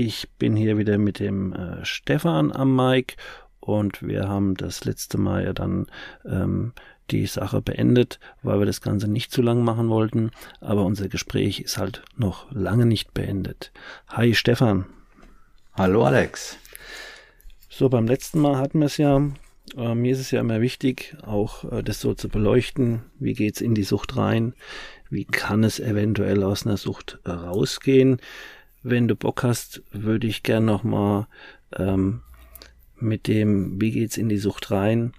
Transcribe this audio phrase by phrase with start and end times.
[0.00, 3.16] Ich bin hier wieder mit dem äh, Stefan am Mic
[3.58, 5.86] und wir haben das letzte Mal ja dann
[6.24, 6.72] ähm,
[7.10, 10.30] die Sache beendet, weil wir das Ganze nicht zu lang machen wollten.
[10.60, 13.72] Aber unser Gespräch ist halt noch lange nicht beendet.
[14.06, 14.86] Hi Stefan.
[15.74, 16.58] Hallo Alex.
[17.68, 19.20] So, beim letzten Mal hatten wir es ja.
[19.76, 23.02] Äh, mir ist es ja immer wichtig, auch äh, das so zu beleuchten.
[23.18, 24.54] Wie geht's in die Sucht rein?
[25.10, 28.20] Wie kann es eventuell aus einer Sucht äh, rausgehen?
[28.90, 31.26] Wenn du Bock hast, würde ich gern nochmal
[31.76, 32.22] ähm,
[32.96, 35.12] mit dem, wie geht's in die Sucht rein,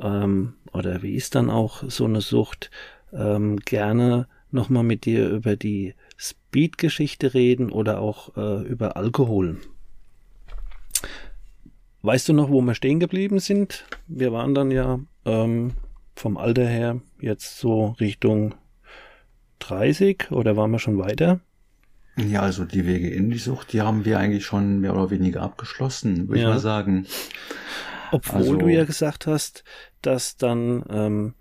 [0.00, 2.70] ähm, oder wie ist dann auch so eine Sucht,
[3.12, 9.60] ähm, gerne nochmal mit dir über die Speed-Geschichte reden oder auch äh, über Alkohol.
[12.02, 13.86] Weißt du noch, wo wir stehen geblieben sind?
[14.06, 15.72] Wir waren dann ja ähm,
[16.14, 18.54] vom Alter her jetzt so Richtung
[19.60, 21.40] 30 oder waren wir schon weiter?
[22.16, 25.42] Ja, also die Wege in die Sucht, die haben wir eigentlich schon mehr oder weniger
[25.42, 26.48] abgeschlossen, würde ja.
[26.48, 27.06] ich mal sagen.
[28.12, 29.64] Obwohl also, du ja gesagt hast,
[30.00, 31.34] dass dann ähm,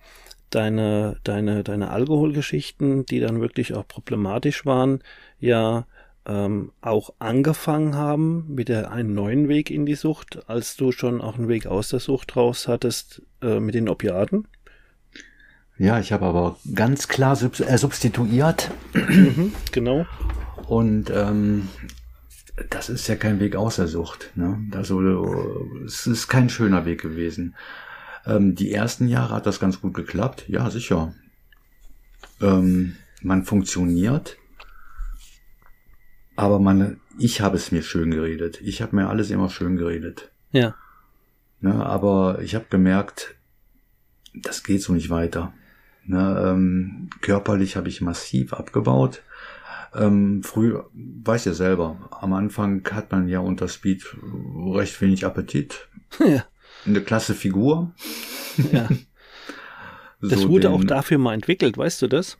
[0.50, 5.04] deine, deine, deine Alkoholgeschichten, die dann wirklich auch problematisch waren,
[5.40, 5.86] ja
[6.26, 11.22] ähm, auch angefangen haben mit der einen neuen Weg in die Sucht, als du schon
[11.22, 14.48] auch einen Weg aus der Sucht raus hattest äh, mit den Opiaten.
[15.78, 18.72] Ja, ich habe aber ganz klar äh, substituiert.
[18.94, 20.06] Mhm, genau.
[20.68, 21.68] Und ähm,
[22.70, 24.32] das ist ja kein Weg aus der Sucht.
[24.36, 24.70] Ne?
[24.74, 27.56] Also es ist kein schöner Weg gewesen.
[28.26, 30.48] Ähm, die ersten Jahre hat das ganz gut geklappt.
[30.48, 31.14] Ja, sicher.
[32.42, 34.38] Ähm, man funktioniert,
[36.36, 38.60] aber man, ich habe es mir schön geredet.
[38.62, 40.32] Ich habe mir alles immer schön geredet.
[40.52, 40.76] Ja.
[41.62, 43.36] Ne, aber ich habe gemerkt,
[44.34, 45.54] das geht so nicht weiter.
[46.06, 49.24] Ne, ähm, körperlich habe ich massiv abgebaut.
[49.96, 54.06] Ähm, früh, weiß ja selber, am Anfang hat man ja unter Speed
[54.74, 55.88] recht wenig Appetit.
[56.20, 56.46] Ja.
[56.86, 57.94] Eine klasse Figur.
[58.72, 58.88] Ja.
[60.22, 62.38] Das so wurde den, auch dafür mal entwickelt, weißt du das?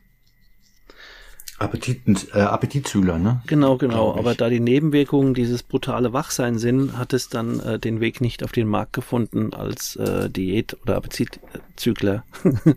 [1.58, 2.00] Appetit,
[2.34, 3.42] äh, Appetitzühler, ne?
[3.46, 4.16] Genau, genau.
[4.16, 8.42] Aber da die Nebenwirkungen dieses brutale Wachsein sind, hat es dann äh, den Weg nicht
[8.42, 12.24] auf den Markt gefunden als äh, Diät- oder Appetitzügler.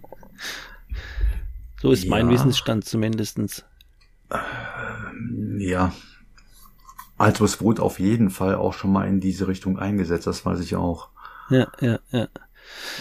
[1.82, 2.10] so ist ja.
[2.10, 3.66] mein Wissensstand zumindestens.
[5.58, 5.92] Ja.
[7.18, 10.60] Also es wurde auf jeden Fall auch schon mal in diese Richtung eingesetzt, das weiß
[10.60, 11.10] ich auch.
[11.50, 12.28] Ja, ja, ja.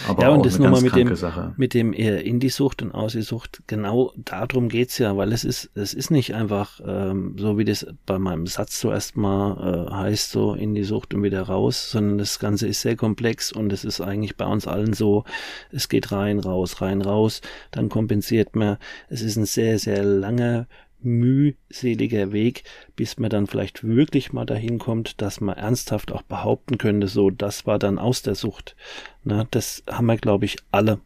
[0.07, 1.53] Aber ja, und das nochmal mit dem, Sache.
[1.57, 6.33] mit dem Indie-Sucht und Aussie-Sucht, genau darum geht's ja, weil es ist, es ist nicht
[6.33, 11.23] einfach, ähm, so wie das bei meinem Satz zuerst mal äh, heißt, so Indie-Sucht und
[11.23, 14.93] wieder raus, sondern das Ganze ist sehr komplex und es ist eigentlich bei uns allen
[14.93, 15.25] so,
[15.71, 18.77] es geht rein, raus, rein, raus, dann kompensiert man,
[19.09, 20.67] es ist ein sehr, sehr langer
[21.01, 22.63] mühseliger Weg,
[22.95, 27.29] bis man dann vielleicht wirklich mal dahin kommt, dass man ernsthaft auch behaupten könnte, so,
[27.29, 28.75] das war dann aus der Sucht.
[29.23, 30.99] Na, das haben wir, glaube ich, alle.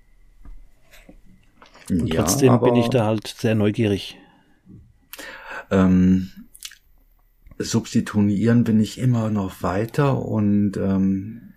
[1.89, 4.17] Und ja, trotzdem bin ich da halt sehr neugierig.
[5.69, 6.29] Ähm,
[7.57, 11.53] substituieren bin ich immer noch weiter und ähm,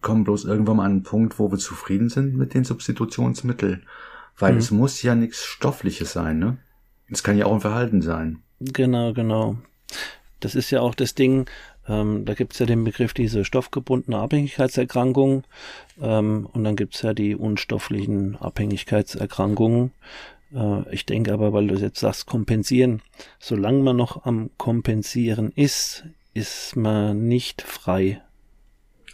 [0.00, 3.86] kommen bloß irgendwann mal an einen Punkt, wo wir zufrieden sind mit den Substitutionsmitteln.
[4.36, 4.58] Weil mhm.
[4.58, 6.58] es muss ja nichts Stoffliches sein, ne?
[7.12, 8.38] Es kann ja auch ein Verhalten sein.
[8.60, 9.56] Genau, genau.
[10.40, 11.46] Das ist ja auch das Ding,
[11.88, 15.44] ähm, da gibt es ja den Begriff diese stoffgebundene Abhängigkeitserkrankung
[16.00, 19.92] ähm, und dann gibt es ja die unstofflichen Abhängigkeitserkrankungen.
[20.54, 23.02] Äh, ich denke aber, weil du jetzt sagst, kompensieren,
[23.40, 26.04] solange man noch am Kompensieren ist,
[26.34, 28.22] ist man nicht frei.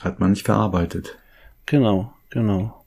[0.01, 1.19] Hat man nicht verarbeitet.
[1.67, 2.85] Genau, genau.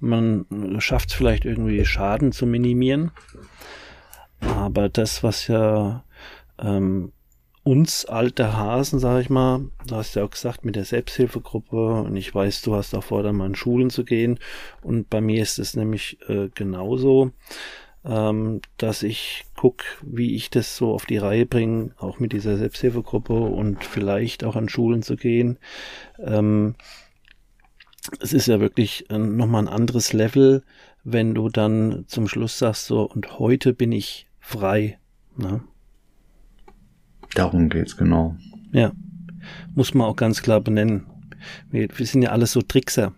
[0.00, 0.46] Man
[0.78, 3.10] schafft es vielleicht irgendwie Schaden zu minimieren,
[4.40, 6.04] aber das, was ja
[6.58, 7.12] ähm,
[7.62, 12.16] uns alte Hasen, sag ich mal, du hast ja auch gesagt, mit der Selbsthilfegruppe und
[12.16, 14.38] ich weiß, du hast auch vor, dann mal in Schulen zu gehen
[14.82, 17.32] und bei mir ist es nämlich äh, genauso,
[18.04, 22.56] ähm, dass ich guck, wie ich das so auf die Reihe bringe, auch mit dieser
[22.56, 25.58] Selbsthilfegruppe und vielleicht auch an Schulen zu gehen.
[26.18, 26.74] Ähm,
[28.20, 30.62] es ist ja wirklich äh, nochmal ein anderes Level,
[31.04, 34.98] wenn du dann zum Schluss sagst so, und heute bin ich frei.
[35.36, 35.60] Na?
[37.34, 38.36] Darum geht's, genau.
[38.72, 38.92] Ja.
[39.74, 41.06] Muss man auch ganz klar benennen.
[41.70, 43.12] Wir, wir sind ja alles so Trickser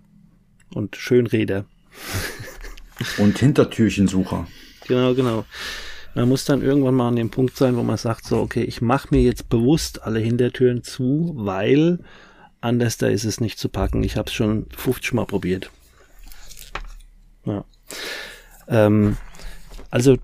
[0.75, 1.65] und Schönreder.
[3.17, 4.47] Und Hintertürchensucher.
[4.87, 5.47] Genau, genau.
[6.15, 8.83] Man muss dann irgendwann mal an dem Punkt sein, wo man sagt, so, okay, ich
[8.83, 12.01] mache mir jetzt bewusst alle Hintertüren zu, weil
[12.61, 14.03] anders da ist es nicht zu packen.
[14.03, 15.71] Ich habe es schon 50 Mal probiert.
[17.47, 17.65] Ja.
[18.69, 19.17] Ähm,
[19.91, 20.19] also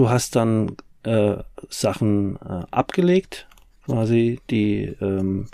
[0.00, 1.36] du hast dann äh,
[1.68, 3.46] Sachen äh, abgelegt,
[3.84, 5.48] quasi die ähm,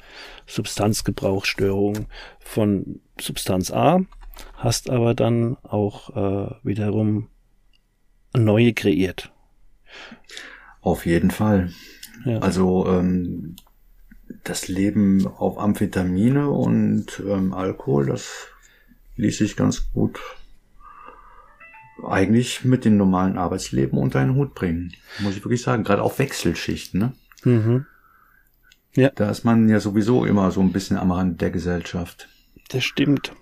[0.47, 2.07] Substanzgebrauchsstörung
[2.39, 4.03] von Substanz A,
[4.55, 7.27] hast aber dann auch äh, wiederum
[8.37, 9.33] neue kreiert.
[10.81, 11.73] Auf jeden Fall.
[12.25, 12.39] Ja.
[12.39, 13.57] Also ähm,
[14.45, 18.47] das Leben auf Amphetamine und ähm, Alkohol, das
[19.17, 20.21] ließ sich ganz gut
[22.05, 24.93] eigentlich mit dem normalen Arbeitsleben unter einen Hut bringen.
[25.21, 25.85] Muss ich wirklich sagen.
[25.85, 27.13] Gerade auf Wechselschichten, ne?
[27.45, 27.87] Mhm.
[28.95, 29.11] Ja.
[29.15, 32.29] Da ist man ja sowieso immer so ein bisschen am Rand der Gesellschaft.
[32.71, 33.33] Das stimmt.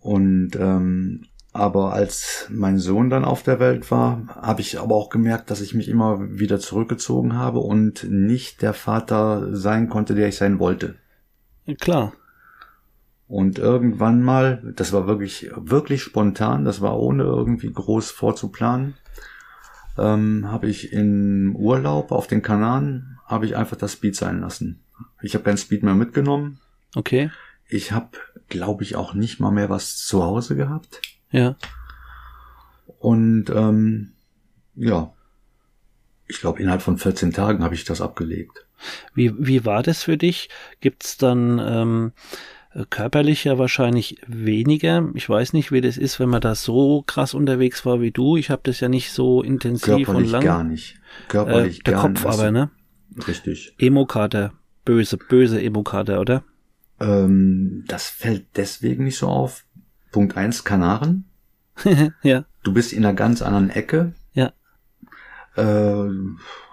[0.00, 5.08] Und ähm, aber als mein Sohn dann auf der Welt war, habe ich aber auch
[5.08, 10.28] gemerkt, dass ich mich immer wieder zurückgezogen habe und nicht der Vater sein konnte, der
[10.28, 10.96] ich sein wollte.
[11.80, 12.12] Klar.
[13.28, 18.94] Und irgendwann mal, das war wirklich, wirklich spontan, das war ohne irgendwie groß vorzuplanen,
[19.98, 24.80] ähm, habe ich im Urlaub auf den Kanaren, habe ich einfach das Speed sein lassen.
[25.22, 26.60] Ich habe kein Speed mehr mitgenommen.
[26.94, 27.30] Okay.
[27.68, 28.10] Ich habe,
[28.48, 31.00] glaube ich, auch nicht mal mehr was zu Hause gehabt.
[31.32, 31.56] Ja.
[33.00, 34.12] Und ähm,
[34.76, 35.12] ja,
[36.28, 38.66] ich glaube, innerhalb von 14 Tagen habe ich das abgelegt.
[39.14, 40.48] Wie, wie war das für dich?
[40.80, 42.12] Gibt's dann ähm,
[42.84, 45.08] körperlich ja wahrscheinlich weniger.
[45.14, 48.36] Ich weiß nicht, wie das ist, wenn man da so krass unterwegs war wie du.
[48.36, 50.44] Ich habe das ja nicht so intensiv und lang.
[50.44, 50.98] gar nicht.
[51.28, 52.34] Körperlich äh, der gar Kopf nicht.
[52.34, 52.70] aber, ne?
[53.26, 53.74] Richtig.
[53.78, 54.52] Emokater.
[54.84, 56.44] Böse, böse Emokater, oder?
[57.00, 59.64] Ähm, das fällt deswegen nicht so auf.
[60.12, 61.24] Punkt eins Kanaren.
[62.22, 62.44] ja.
[62.62, 64.12] Du bist in einer ganz anderen Ecke.
[64.32, 64.52] Ja.
[65.56, 66.08] Äh,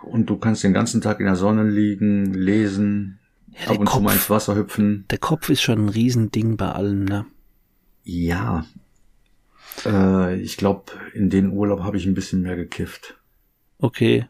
[0.03, 3.19] und du kannst den ganzen Tag in der Sonne liegen, lesen,
[3.61, 5.05] Ja, ab und Kopf, zu mal ins Wasser hüpfen.
[5.11, 7.25] der Kopf ist schon ein Riesending bei allem, ne?
[8.03, 8.65] Ja.
[9.85, 10.83] Äh, ich glaube,
[11.13, 13.15] in den Urlaub habe ich ein bisschen mehr gekifft.
[13.79, 14.27] Okay.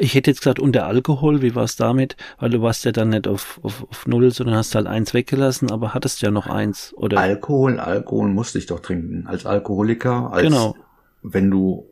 [0.00, 2.16] Ich hätte jetzt gesagt, und der Alkohol, wie war's damit?
[2.38, 5.70] Weil du warst ja dann nicht auf, auf, auf Null, sondern hast halt eins weggelassen,
[5.70, 7.18] aber hattest ja noch eins, oder?
[7.20, 9.26] Alkohol, Alkohol musste ich doch trinken.
[9.28, 10.74] Als Alkoholiker, als Genau.
[11.22, 11.86] wenn du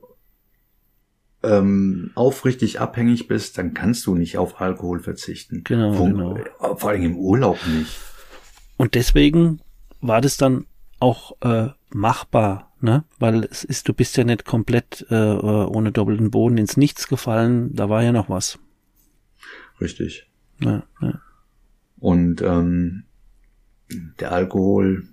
[1.43, 5.63] ähm, aufrichtig abhängig bist, dann kannst du nicht auf Alkohol verzichten.
[5.65, 6.37] Genau, Wo- genau.
[6.37, 6.45] äh,
[6.77, 7.97] Vor allem im Urlaub nicht.
[8.77, 9.61] Und deswegen
[10.01, 10.67] war das dann
[10.99, 13.05] auch äh, machbar, ne?
[13.19, 17.09] Weil es ist, du bist ja nicht komplett äh, äh, ohne doppelten Boden ins Nichts
[17.09, 18.59] gefallen, da war ja noch was.
[19.81, 20.31] Richtig.
[20.61, 21.21] Ja, ja.
[21.99, 23.05] Und ähm,
[24.19, 25.09] der Alkohol,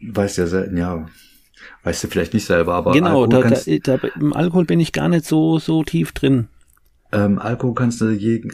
[0.00, 1.06] weißt ja selten, ja,
[1.84, 4.80] weißt du vielleicht nicht selber, aber genau, Alkohol, da, kannst, da, da, im Alkohol bin
[4.80, 6.48] ich gar nicht so, so tief drin.
[7.12, 8.06] ähm, Alkohol kannst du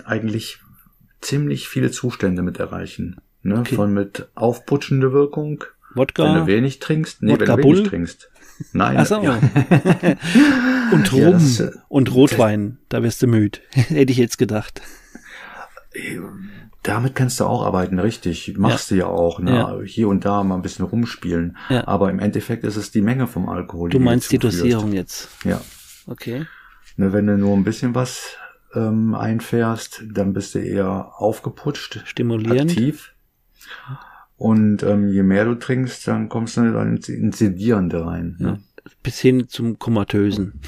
[0.05, 0.59] eigentlich
[1.21, 3.21] ziemlich viele Zustände mit erreichen.
[3.43, 3.61] Ne?
[3.61, 3.75] Okay.
[3.77, 7.89] Von mit aufputschende Wirkung, wenn Wodka du wenig trinkst, nee, Wodka wenn du wenig Bull?
[7.89, 8.31] trinkst.
[8.73, 9.23] Nein, Ach so.
[9.23, 9.39] ja.
[10.93, 13.61] und Rum Ja, das äh, und Rotwein, da wirst du müde.
[13.71, 14.83] Hätte ich jetzt gedacht.
[16.83, 18.57] Damit kannst du auch arbeiten, richtig.
[18.57, 19.55] Machst du ja auch, ne?
[19.55, 19.81] Ja.
[19.83, 21.57] Hier und da mal ein bisschen rumspielen.
[21.69, 21.87] Ja.
[21.87, 23.91] Aber im Endeffekt ist es die Menge vom Alkohol.
[23.91, 24.39] Du die meinst die.
[24.39, 25.29] Dosierung jetzt.
[25.45, 25.61] Ja.
[26.07, 26.47] Okay.
[26.97, 28.37] Ne, wenn du nur ein bisschen was
[28.75, 32.71] ähm, einfährst, dann bist du eher aufgeputscht, Stimulierend.
[32.71, 33.15] aktiv.
[34.37, 38.37] Und ähm, je mehr du trinkst, dann kommst du dann ins, ins Sedierende rein.
[38.39, 38.61] Ne?
[39.03, 40.61] Bis hin zum Komatösen.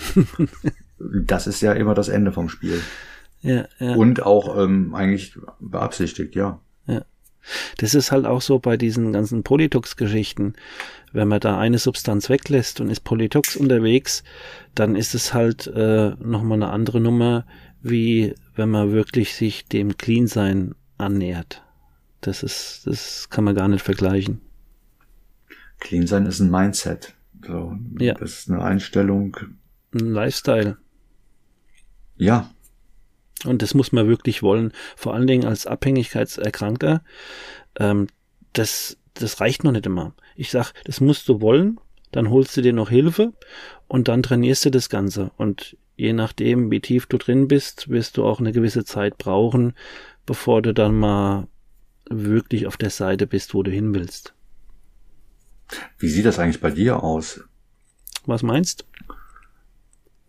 [0.99, 2.81] Das ist ja immer das Ende vom Spiel.
[3.42, 3.94] Ja, ja.
[3.94, 6.61] Und auch ähm, eigentlich beabsichtigt, ja.
[7.78, 10.54] Das ist halt auch so bei diesen ganzen Polytox-Geschichten.
[11.12, 14.23] Wenn man da eine Substanz weglässt und ist Polytox unterwegs,
[14.75, 17.47] dann ist es halt äh, nochmal eine andere Nummer,
[17.82, 21.62] wie wenn man wirklich sich dem Clean-Sein annähert.
[22.20, 24.40] Das ist, das kann man gar nicht vergleichen.
[25.78, 27.14] Clean sein ist ein Mindset.
[27.47, 28.12] So, Ja.
[28.14, 29.35] Das ist eine Einstellung.
[29.94, 30.76] Ein Lifestyle.
[32.16, 32.50] Ja,
[33.44, 34.73] Und das muss man wirklich wollen.
[34.97, 37.02] Vor allen Dingen als Abhängigkeitserkrankter.
[37.78, 38.09] Ähm,
[38.52, 40.14] das, das reicht noch nicht immer.
[40.37, 41.78] Ich sag, das musst du wollen,
[42.12, 43.32] dann holst du dir noch Hilfe
[43.88, 45.30] und dann trainierst du das Ganze.
[45.37, 49.75] Und je nachdem, wie tief du drin bist, wirst du auch eine gewisse Zeit brauchen,
[50.26, 51.47] bevor du dann mal
[52.09, 54.35] wirklich auf der Seite bist, wo du hin willst.
[55.99, 57.44] wie sieht das eigentlich bei dir aus?
[58.26, 58.85] Was meinst?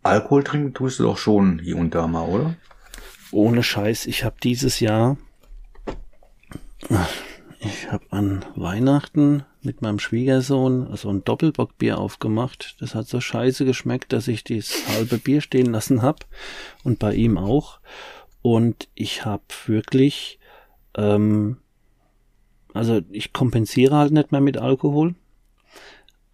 [0.04, 2.56] Alkohol trinken tust du doch schon hier und da mal, oder?
[3.32, 5.18] Ohne Scheiß, ich habe dieses Jahr,
[7.60, 12.76] ich habe an Weihnachten mit meinem Schwiegersohn so ein Doppelbockbier aufgemacht.
[12.80, 16.26] Das hat so scheiße geschmeckt, dass ich das halbe Bier stehen lassen habe
[16.84, 17.80] und bei ihm auch.
[18.42, 20.40] Und ich habe wirklich,
[20.98, 21.58] ähm,
[22.74, 25.16] also ich kompensiere halt nicht mehr mit Alkohol.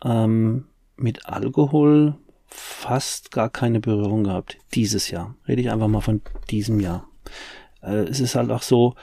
[0.03, 2.15] Ähm, mit Alkohol
[2.59, 4.57] fast gar keine Berührung gehabt.
[4.73, 5.35] Dieses Jahr.
[5.47, 7.07] Rede ich einfach mal von diesem Jahr.
[7.81, 8.95] Äh, es ist halt auch so,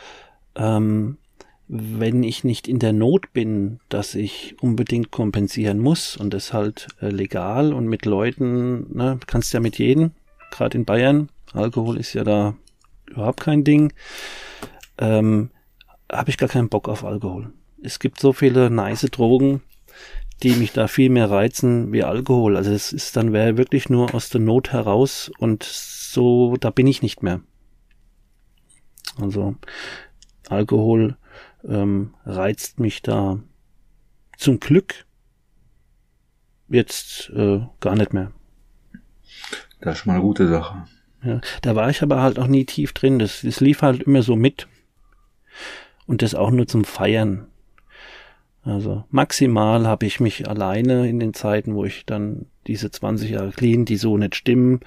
[0.56, 1.18] ähm,
[1.66, 6.88] wenn ich nicht in der Not bin, dass ich unbedingt kompensieren muss und das halt
[7.00, 10.10] äh, legal und mit Leuten, ne, kannst ja mit jedem,
[10.50, 12.54] gerade in Bayern, Alkohol ist ja da
[13.06, 13.92] überhaupt kein Ding,
[14.98, 15.50] ähm,
[16.12, 17.52] habe ich gar keinen Bock auf Alkohol.
[17.82, 19.62] Es gibt so viele nice Drogen,
[20.42, 22.56] die mich da viel mehr reizen wie Alkohol.
[22.56, 26.86] Also es ist dann wäre wirklich nur aus der Not heraus und so, da bin
[26.86, 27.40] ich nicht mehr.
[29.20, 29.54] Also
[30.48, 31.16] Alkohol
[31.66, 33.40] ähm, reizt mich da
[34.36, 35.06] zum Glück
[36.68, 38.32] jetzt äh, gar nicht mehr.
[39.80, 40.86] Das ist schon mal eine gute Sache.
[41.22, 43.18] Ja, da war ich aber halt auch nie tief drin.
[43.18, 44.68] Das, das lief halt immer so mit.
[46.06, 47.46] Und das auch nur zum Feiern.
[48.64, 53.50] Also maximal habe ich mich alleine in den Zeiten, wo ich dann diese 20 Jahre
[53.50, 54.80] clean, die so nicht stimmen,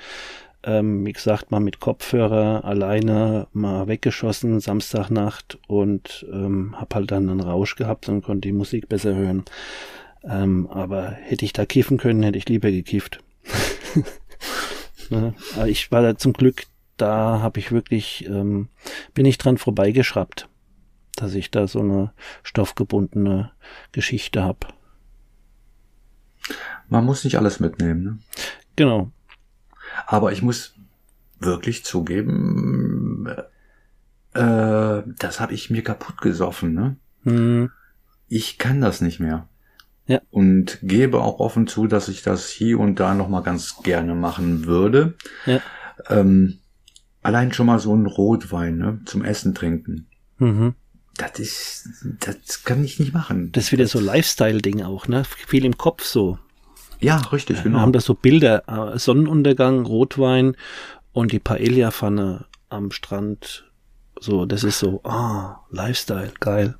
[0.64, 7.30] ähm, wie gesagt, mal mit Kopfhörer alleine mal weggeschossen, Samstagnacht und ähm, hab halt dann
[7.30, 9.46] einen Rausch gehabt und konnte die Musik besser hören.
[10.24, 13.20] Ähm, aber hätte ich da kiffen können, hätte ich lieber gekifft.
[15.10, 15.36] ne?
[15.68, 16.64] Ich war da zum Glück,
[16.98, 18.70] da habe ich wirklich, ähm,
[19.14, 20.50] bin ich dran vorbeigeschraubt,
[21.22, 23.52] dass ich da so eine stoffgebundene
[23.92, 24.68] Geschichte habe.
[26.90, 28.04] Man muss nicht alles mitnehmen.
[28.04, 28.20] Ne?
[28.76, 29.12] Genau.
[30.06, 30.76] Aber ich muss
[31.40, 33.28] wirklich zugeben,
[34.34, 36.74] äh, das habe ich mir kaputt gesoffen.
[36.74, 36.96] Ne?
[37.24, 37.72] Mhm.
[38.28, 39.48] Ich kann das nicht mehr.
[40.08, 40.22] Ja.
[40.30, 44.16] Und gebe auch offen zu, dass ich das hier und da noch mal ganz gerne
[44.16, 45.16] machen würde.
[45.46, 45.60] Ja.
[46.08, 46.60] Ähm,
[47.22, 50.08] allein schon mal so ein Rotwein ne, zum Essen trinken.
[50.38, 50.76] Mhm.
[51.18, 53.52] Das ist, das kann ich nicht machen.
[53.52, 55.24] Das ist wieder so Lifestyle-Ding auch, ne?
[55.26, 56.38] Viel im Kopf so.
[57.00, 57.78] Ja, richtig, genau.
[57.78, 60.56] Wir haben da so Bilder, äh, Sonnenuntergang, Rotwein
[61.14, 63.72] und die Paella-Pfanne am Strand.
[64.20, 66.76] So, das ist so, ah, Lifestyle, geil.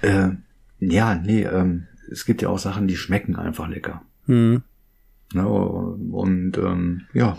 [0.00, 0.30] Äh,
[0.80, 4.02] ja, nee, ähm, es gibt ja auch Sachen, die schmecken einfach lecker.
[4.26, 4.62] Hm.
[5.34, 7.38] Ne, und ähm, ja,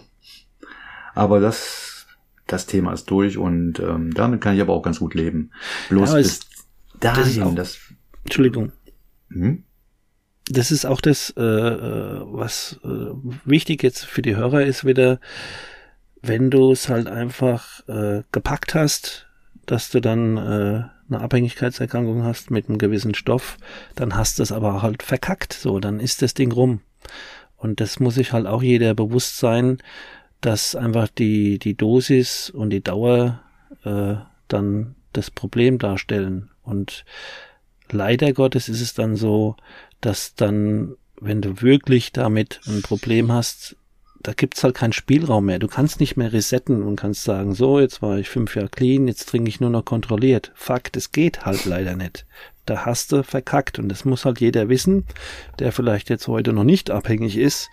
[1.13, 1.92] aber das,
[2.47, 5.51] das Thema ist durch und ähm, damit kann ich aber auch ganz gut leben.
[5.89, 6.41] Bloß ja, bis
[6.99, 7.79] dahin, das, das
[8.23, 8.71] Entschuldigung.
[9.29, 9.63] Hm?
[10.49, 12.87] das ist auch das, äh, äh, was äh,
[13.45, 15.19] wichtig jetzt für die Hörer ist wieder,
[16.21, 19.27] wenn du es halt einfach äh, gepackt hast,
[19.65, 23.57] dass du dann äh, eine Abhängigkeitserkrankung hast mit einem gewissen Stoff,
[23.95, 25.53] dann hast du es aber halt verkackt.
[25.53, 26.81] So, dann ist das Ding rum.
[27.55, 29.77] Und das muss sich halt auch jeder bewusst sein,
[30.43, 33.41] dass einfach die, die Dosis und die Dauer
[33.85, 34.15] äh,
[34.49, 36.49] dann das Problem darstellen.
[36.63, 37.05] Und
[37.89, 39.55] leider Gottes ist es dann so,
[40.01, 43.77] dass dann, wenn du wirklich damit ein Problem hast,
[44.21, 45.59] da gibt's halt keinen Spielraum mehr.
[45.59, 49.07] Du kannst nicht mehr resetten und kannst sagen, so, jetzt war ich fünf Jahre clean,
[49.07, 50.51] jetzt trinke ich nur noch kontrolliert.
[50.55, 52.25] Fakt, es geht halt leider nicht.
[52.65, 55.05] Da hast du verkackt und das muss halt jeder wissen,
[55.59, 57.69] der vielleicht jetzt heute noch nicht abhängig ist.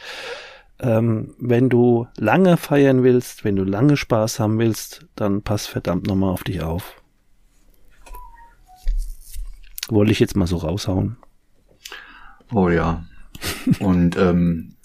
[0.83, 6.07] Ähm, wenn du lange feiern willst, wenn du lange Spaß haben willst, dann pass verdammt
[6.07, 7.03] nochmal auf dich auf.
[9.89, 11.17] Wollte ich jetzt mal so raushauen.
[12.53, 13.05] Oh ja.
[13.81, 14.77] Und ähm,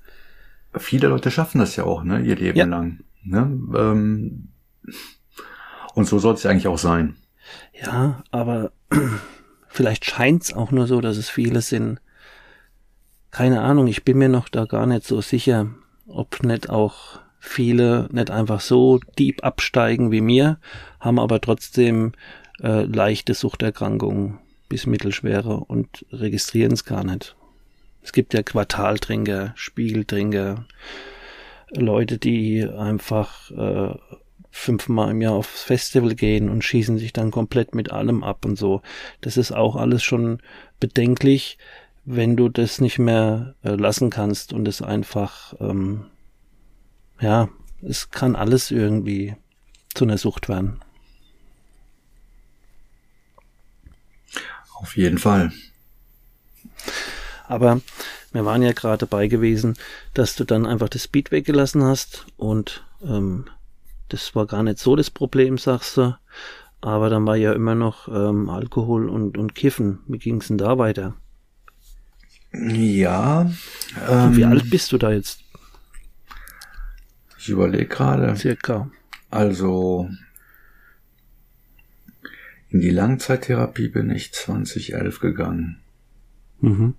[0.77, 2.65] viele Leute schaffen das ja auch, ne, ihr Leben ja.
[2.65, 2.99] lang.
[3.23, 3.59] Ne?
[3.75, 4.49] Ähm,
[5.95, 7.15] und so soll es ja eigentlich auch sein.
[7.73, 8.71] Ja, aber
[9.67, 11.99] vielleicht scheint es auch nur so, dass es viele sind.
[13.31, 15.69] Keine Ahnung, ich bin mir noch da gar nicht so sicher,
[16.07, 20.59] ob nicht auch viele nicht einfach so deep absteigen wie mir,
[20.99, 22.13] haben aber trotzdem
[22.61, 27.35] äh, leichte Suchterkrankungen bis mittelschwere und registrieren es gar nicht.
[28.01, 30.65] Es gibt ja Quartaltrinker, Spiegeltrinker,
[31.71, 33.95] Leute, die einfach äh,
[34.51, 38.57] fünfmal im Jahr aufs Festival gehen und schießen sich dann komplett mit allem ab und
[38.57, 38.81] so.
[39.21, 40.39] Das ist auch alles schon
[40.79, 41.57] bedenklich,
[42.05, 46.05] wenn du das nicht mehr äh, lassen kannst und es einfach, ähm,
[47.19, 47.49] ja,
[47.81, 49.35] es kann alles irgendwie
[49.93, 50.81] zu einer Sucht werden.
[54.79, 55.51] Auf jeden Fall.
[57.47, 57.81] Aber
[58.35, 59.75] Wir waren ja gerade dabei gewesen,
[60.13, 63.45] dass du dann einfach das Speed weggelassen hast und ähm,
[64.09, 66.17] das war gar nicht so das Problem, sagst du.
[66.81, 69.99] Aber dann war ja immer noch ähm, Alkohol und, und Kiffen.
[70.07, 71.15] Wie ging es denn da weiter?
[72.57, 73.51] Ja.
[74.07, 75.41] Ähm, wie alt bist du da jetzt?
[77.37, 78.35] Ich überlege gerade.
[78.35, 78.89] Circa.
[79.29, 80.09] Also
[82.69, 85.77] in die Langzeittherapie bin ich 2011 gegangen.
[86.61, 86.95] Mhm.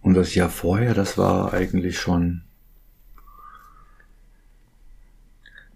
[0.00, 2.42] Und das Jahr vorher, das war eigentlich schon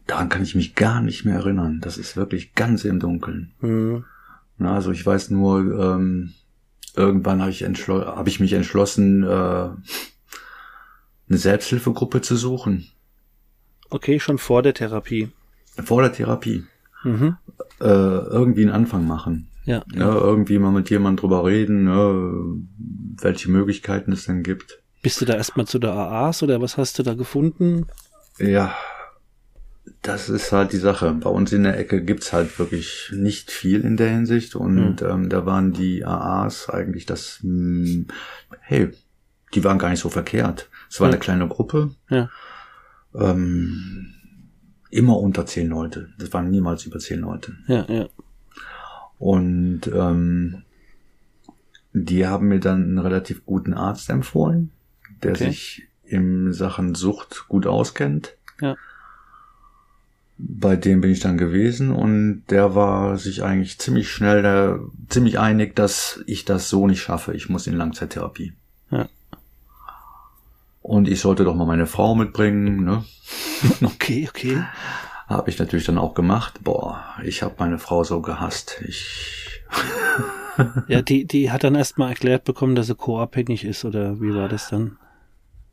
[0.06, 1.80] daran kann ich mich gar nicht mehr erinnern.
[1.80, 3.52] Das ist wirklich ganz im Dunkeln.
[3.60, 4.04] Mhm.
[4.58, 6.34] Na, also ich weiß nur, ähm,
[6.96, 9.78] irgendwann habe ich, hab ich mich entschlossen, äh, eine
[11.28, 12.88] Selbsthilfegruppe zu suchen.
[13.90, 15.30] Okay, schon vor der Therapie.
[15.82, 16.64] Vor der Therapie.
[17.04, 17.36] Mhm.
[17.80, 19.48] Äh, irgendwie einen Anfang machen.
[19.64, 20.14] Ja, ja.
[20.14, 22.60] Irgendwie mal mit jemandem drüber reden, ne,
[23.20, 24.82] welche Möglichkeiten es denn gibt.
[25.02, 27.86] Bist du da erstmal zu der AAs oder was hast du da gefunden?
[28.38, 28.74] Ja,
[30.02, 31.12] das ist halt die Sache.
[31.12, 35.08] Bei uns in der Ecke gibt's halt wirklich nicht viel in der Hinsicht und mhm.
[35.08, 38.06] ähm, da waren die AAs eigentlich das, mh, hm,
[38.60, 38.90] hey,
[39.54, 40.68] die waren gar nicht so verkehrt.
[40.88, 41.12] Es war ja.
[41.12, 41.94] eine kleine Gruppe.
[42.08, 42.30] Ja.
[43.14, 44.14] Ähm,
[44.90, 46.10] immer unter zehn Leute.
[46.18, 47.56] Das waren niemals über zehn Leute.
[47.66, 48.08] Ja, ja.
[49.18, 50.62] Und ähm,
[51.92, 54.70] die haben mir dann einen relativ guten Arzt empfohlen,
[55.22, 55.50] der okay.
[55.50, 58.36] sich in Sachen Sucht gut auskennt.
[58.60, 58.76] Ja
[60.44, 65.38] bei dem bin ich dann gewesen und der war sich eigentlich ziemlich schnell, der, ziemlich
[65.38, 67.34] einig, dass ich das so nicht schaffe.
[67.34, 68.52] Ich muss in Langzeittherapie.
[68.90, 69.08] Ja.
[70.80, 73.04] Und ich sollte doch mal meine Frau mitbringen, ne?
[73.82, 74.64] Okay, okay.
[75.28, 76.60] Habe ich natürlich dann auch gemacht.
[76.64, 78.82] Boah, ich habe meine Frau so gehasst.
[78.86, 79.62] Ich.
[80.88, 84.48] ja, die, die hat dann erstmal erklärt bekommen, dass sie co-abhängig ist, oder wie war
[84.48, 84.98] das dann?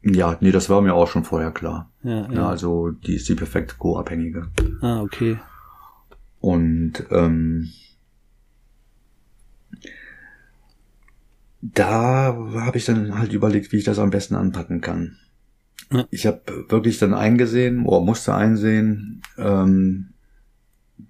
[0.02, 1.92] Ja, nee, das war mir auch schon vorher klar.
[2.04, 2.32] Ja, ja.
[2.32, 4.48] ja also die ist die perfekte Co-Abhängige.
[4.82, 5.38] Ah, okay.
[6.40, 7.70] Und ähm,
[11.62, 15.18] da habe ich dann halt überlegt, wie ich das am besten anpacken kann.
[15.92, 16.06] Ja.
[16.12, 20.14] Ich habe wirklich dann eingesehen, oder musste einsehen, ähm,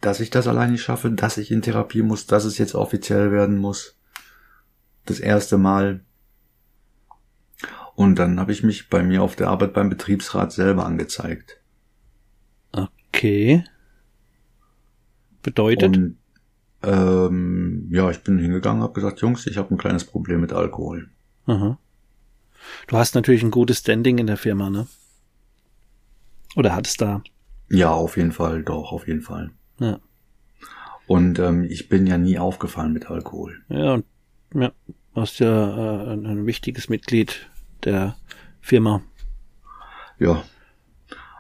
[0.01, 3.31] dass ich das allein nicht schaffe, dass ich in Therapie muss, dass es jetzt offiziell
[3.31, 3.97] werden muss.
[5.05, 6.01] Das erste Mal.
[7.99, 11.59] Und dann habe ich mich bei mir auf der Arbeit beim Betriebsrat selber angezeigt.
[12.71, 13.65] Okay.
[15.43, 15.97] Bedeutet?
[15.97, 16.17] Und,
[16.81, 21.09] ähm, ja, ich bin hingegangen, habe gesagt, Jungs, ich habe ein kleines Problem mit Alkohol.
[21.45, 21.77] Aha.
[22.87, 24.87] Du hast natürlich ein gutes Standing in der Firma, ne?
[26.55, 27.21] Oder hattest da?
[27.69, 29.51] Ja, auf jeden Fall, doch, auf jeden Fall.
[29.81, 29.99] Ja.
[31.05, 33.61] Und ähm, ich bin ja nie aufgefallen mit Alkohol.
[33.67, 34.05] Ja, und
[34.53, 34.71] ja,
[35.15, 37.49] hast ja äh, ein wichtiges Mitglied
[37.83, 38.15] der
[38.61, 39.01] Firma.
[40.19, 40.43] Ja,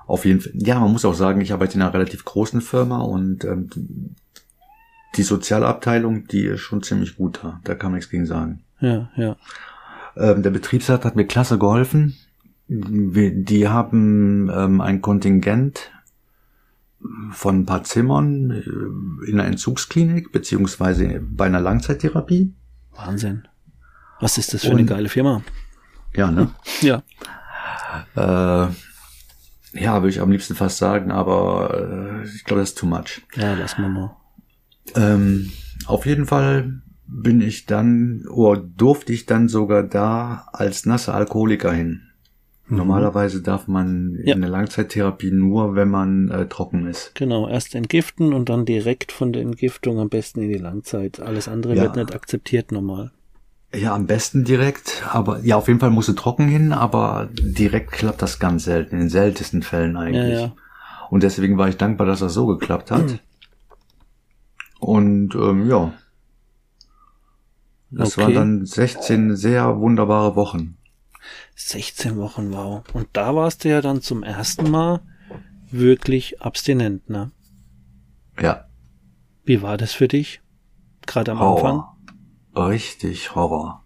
[0.07, 0.53] auf jeden Fall.
[0.55, 3.69] Ja, man muss auch sagen, ich arbeite in einer relativ großen Firma und ähm,
[5.15, 7.59] die Sozialabteilung, die ist schon ziemlich gut da.
[7.63, 8.63] Da kann man nichts gegen sagen.
[8.79, 9.35] Ja, ja.
[10.15, 12.15] Ähm, der Betriebsrat hat mir klasse geholfen.
[12.67, 15.91] Wir, die haben ähm, ein Kontingent
[17.31, 22.53] von ein paar Zimmern äh, in einer Entzugsklinik beziehungsweise bei einer Langzeittherapie.
[22.95, 23.47] Wahnsinn.
[24.19, 25.41] Was ist das für und, eine geile Firma?
[26.15, 26.49] Ja, ne?
[26.81, 27.03] Ja.
[28.15, 28.67] Äh,
[29.73, 33.21] ja, würde ich am liebsten fast sagen, aber äh, ich glaube, das ist too much.
[33.35, 34.15] Ja, lass mal mal.
[34.95, 35.51] Ähm,
[35.85, 41.71] auf jeden Fall bin ich dann, oder durfte ich dann sogar da als nasse Alkoholiker
[41.71, 42.01] hin.
[42.67, 42.77] Mhm.
[42.77, 44.35] Normalerweise darf man ja.
[44.35, 47.13] in der Langzeittherapie nur, wenn man äh, trocken ist.
[47.15, 51.19] Genau, erst entgiften und dann direkt von der Entgiftung am besten in die Langzeit.
[51.19, 51.83] Alles andere ja.
[51.83, 53.11] wird nicht akzeptiert normal.
[53.73, 57.91] Ja, am besten direkt, aber ja, auf jeden Fall musst du trocken hin, aber direkt
[57.91, 60.39] klappt das ganz selten, in den seltensten Fällen eigentlich.
[60.39, 60.55] Ja, ja.
[61.11, 63.05] Und deswegen war ich dankbar, dass das so geklappt hat.
[63.05, 63.19] Mhm.
[64.79, 65.93] Und ähm, ja,
[67.91, 68.21] das okay.
[68.21, 70.77] waren dann 16 sehr wunderbare Wochen.
[71.55, 72.83] 16 Wochen, wow.
[72.93, 75.01] Und da warst du ja dann zum ersten Mal
[75.71, 77.31] wirklich abstinent, ne?
[78.39, 78.65] Ja.
[79.43, 80.41] Wie war das für dich?
[81.05, 81.83] Gerade am oh.
[82.67, 83.83] Richtig Horror.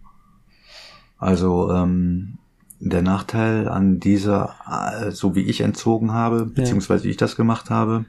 [1.18, 2.38] Also ähm,
[2.80, 7.70] der Nachteil an dieser, äh, so wie ich entzogen habe, beziehungsweise wie ich das gemacht
[7.70, 8.04] habe,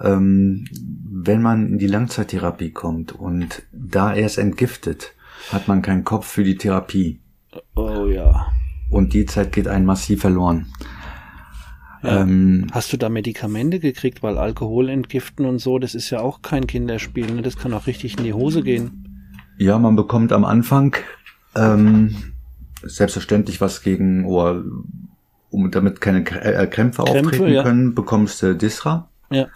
[0.00, 5.12] ähm, wenn man in die Langzeittherapie kommt und da erst entgiftet,
[5.50, 7.20] hat man keinen Kopf für die Therapie.
[7.74, 8.48] Oh ja.
[8.90, 10.66] Und die Zeit geht einem massiv verloren.
[12.02, 12.22] Ja.
[12.22, 16.42] Ähm, Hast du da Medikamente gekriegt, weil Alkohol entgiften und so, das ist ja auch
[16.42, 17.42] kein Kinderspiel, ne?
[17.42, 19.11] das kann auch richtig in die Hose gehen.
[19.58, 20.96] Ja, man bekommt am Anfang
[21.54, 22.32] Ähm,
[22.82, 24.62] selbstverständlich was gegen, oder
[25.50, 27.62] um damit keine äh, Krämpfe, Krämpfe auftreten ja.
[27.62, 29.08] können, bekommst du Disra.
[29.30, 29.48] Ja.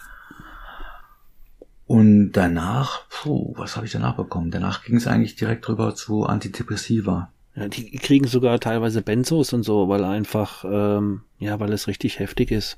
[1.87, 4.51] Und danach, puh, was habe ich danach bekommen?
[4.51, 7.31] Danach ging es eigentlich direkt rüber zu Antidepressiva.
[7.55, 12.19] Ja, die kriegen sogar teilweise Benzos und so, weil einfach, ähm, ja, weil es richtig
[12.19, 12.77] heftig ist.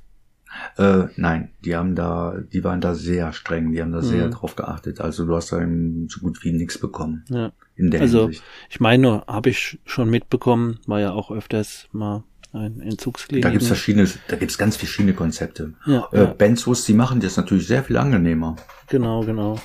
[0.78, 4.06] Äh, nein, die haben da, die waren da sehr streng, die haben da mhm.
[4.06, 5.02] sehr drauf geachtet.
[5.02, 7.24] Also du hast da so gut wie nichts bekommen.
[7.30, 7.52] Ja.
[7.76, 8.44] In der also, Hinsicht.
[8.70, 13.44] ich meine, habe ich schon mitbekommen, war ja auch öfters mal ein Entzugsklinik.
[13.44, 15.74] Da gibt's verschiedene, da gibt's ganz verschiedene Konzepte.
[15.86, 16.26] Ja, äh, ja.
[16.26, 18.56] Benzos, die machen das natürlich sehr viel angenehmer.
[18.88, 19.60] Genau, genau.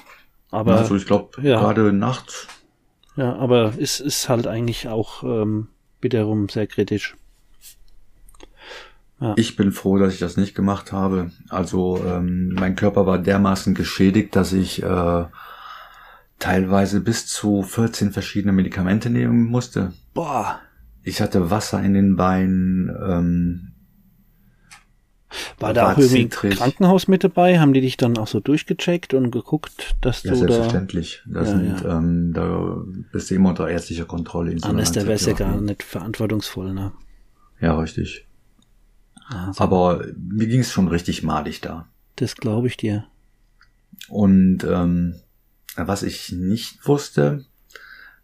[0.51, 1.59] Aber also ich glaube ja.
[1.59, 2.47] gerade nachts.
[3.17, 5.69] Ja, aber es ist halt eigentlich auch ähm,
[6.01, 7.17] wiederum sehr kritisch.
[9.25, 9.33] Ja.
[9.37, 11.31] Ich bin froh, dass ich das nicht gemacht habe.
[11.49, 15.25] Also ähm, mein Körper war dermaßen geschädigt, dass ich äh,
[16.39, 19.95] teilweise bis zu 14 verschiedene Medikamente nehmen musste.
[20.13, 20.61] Boah.
[21.03, 22.91] Ich hatte Wasser in den Beinen.
[22.91, 23.73] Ähm,
[25.59, 27.59] war da auch irgendwie ein Krankenhaus mit dabei?
[27.59, 31.23] Haben die dich dann auch so durchgecheckt und geguckt, dass ja, du selbstverständlich.
[31.27, 31.41] da...
[31.41, 31.97] Ja, sind, ja.
[31.97, 32.77] Ähm, da
[33.11, 34.53] bist du immer unter ärztlicher Kontrolle.
[34.53, 36.93] In so Anders, der wäre ja gar nicht verantwortungsvoll, ne?
[37.59, 38.27] Ja, richtig.
[39.29, 39.63] Also.
[39.63, 41.89] Aber mir ging es schon richtig malig da.
[42.17, 43.07] Das glaube ich dir.
[44.09, 45.17] Und ähm,
[45.77, 47.45] was ich nicht wusste,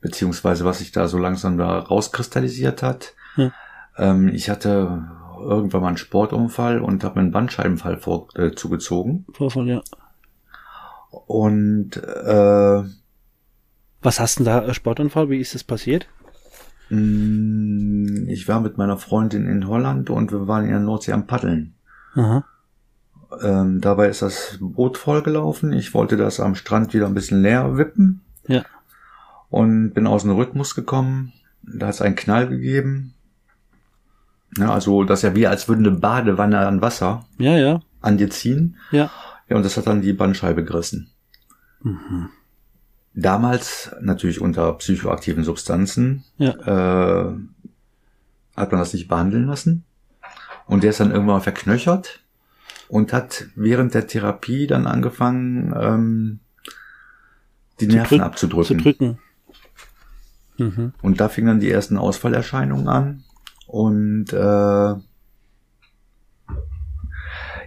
[0.00, 3.52] beziehungsweise was sich da so langsam da rauskristallisiert hat, hm.
[3.96, 5.08] ähm, ich hatte
[5.40, 9.26] irgendwann mal einen Sportunfall und habe einen Bandscheibenfall vor, äh, zugezogen.
[9.32, 9.82] Vorfall, ja.
[11.10, 12.82] Und äh,
[14.02, 15.28] was hast denn da Sportunfall?
[15.30, 16.06] Wie ist das passiert?
[16.90, 21.26] Mm, ich war mit meiner Freundin in Holland und wir waren in der Nordsee am
[21.26, 21.74] Paddeln.
[22.14, 22.44] Aha.
[23.42, 25.72] Ähm, dabei ist das Boot vollgelaufen.
[25.72, 28.22] Ich wollte das am Strand wieder ein bisschen leer wippen.
[28.46, 28.64] Ja.
[29.48, 31.33] Und bin aus dem Rhythmus gekommen.
[31.62, 33.14] Da hat es einen Knall gegeben.
[34.59, 37.81] Ja, also das ist ja wie als würde eine Badewanne an Wasser ja, ja.
[38.00, 38.76] an dir ziehen.
[38.90, 39.11] Ja.
[39.48, 41.11] Ja, und das hat dann die Bandscheibe gerissen.
[41.83, 42.31] Mhm.
[43.14, 46.51] Damals natürlich unter psychoaktiven Substanzen ja.
[46.51, 47.35] äh,
[48.57, 49.85] hat man das nicht behandeln lassen.
[50.66, 52.20] Und der ist dann irgendwann verknöchert
[52.88, 56.40] und hat während der Therapie dann angefangen, ähm,
[57.81, 58.79] die zu Nerven abzudrücken.
[58.79, 59.18] Zu drücken.
[60.59, 60.92] Mhm.
[61.03, 63.25] Und da fingen dann die ersten Ausfallerscheinungen an.
[63.66, 64.94] Und äh,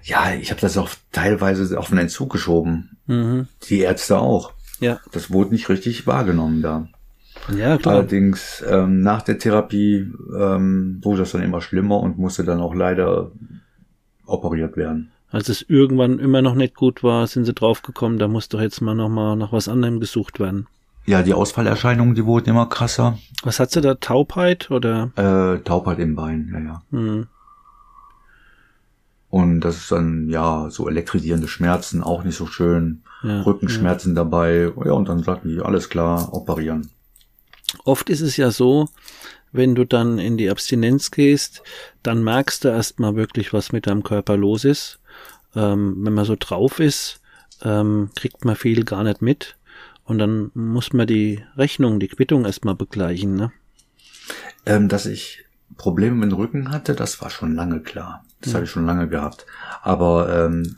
[0.04, 2.98] ja, ich habe das auch teilweise auf den Entzug geschoben.
[3.08, 3.48] Mhm.
[3.70, 4.54] Die Ärzte auch.
[4.80, 5.00] Ja.
[5.12, 6.88] Das wurde nicht richtig wahrgenommen da.
[7.56, 7.96] Ja, klar.
[7.96, 12.74] Allerdings ähm, nach der Therapie ähm, wurde das dann immer schlimmer und musste dann auch
[12.74, 13.32] leider
[14.26, 15.12] operiert werden.
[15.30, 18.82] Als es irgendwann immer noch nicht gut war, sind sie draufgekommen, da muss doch jetzt
[18.82, 20.68] mal nochmal nach was anderem gesucht werden.
[21.06, 23.18] Ja, die Ausfallerscheinungen, die wurden immer krasser.
[23.44, 23.96] Was hat sie da?
[23.96, 25.12] Taubheit oder?
[25.16, 26.82] Äh, Taubheit im Bein, ja, ja.
[26.92, 27.28] Hm.
[29.30, 33.02] Und das ist dann, ja, so elektrisierende Schmerzen, auch nicht so schön.
[33.24, 34.24] Ja, Rückenschmerzen ja.
[34.24, 34.72] dabei.
[34.86, 36.90] Ja, und dann sagten die, alles klar, operieren.
[37.86, 38.90] Oft ist es ja so,
[39.52, 41.64] wenn du dann in die Abstinenz gehst,
[42.02, 45.00] dann merkst du erstmal wirklich, was mit deinem Körper los ist.
[45.56, 47.22] Ähm, wenn man so drauf ist,
[47.62, 49.56] ähm, kriegt man viel gar nicht mit.
[50.06, 53.52] Und dann muss man die Rechnung, die Quittung erstmal begleichen, ne?
[54.66, 55.46] Ähm, dass ich
[55.78, 58.26] Probleme mit dem Rücken hatte, das war schon lange klar.
[58.42, 58.56] Das ja.
[58.56, 59.46] habe ich schon lange gehabt.
[59.82, 60.78] Aber ähm,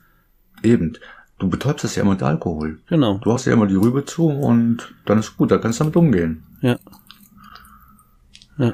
[0.63, 0.97] eben,
[1.39, 2.79] du betäubst es ja immer mit Alkohol.
[2.87, 3.19] Genau.
[3.23, 5.97] Du hast ja immer die Rübe zu und dann ist gut, da kannst du damit
[5.97, 6.43] umgehen.
[6.61, 6.77] Ja.
[8.57, 8.73] Ja.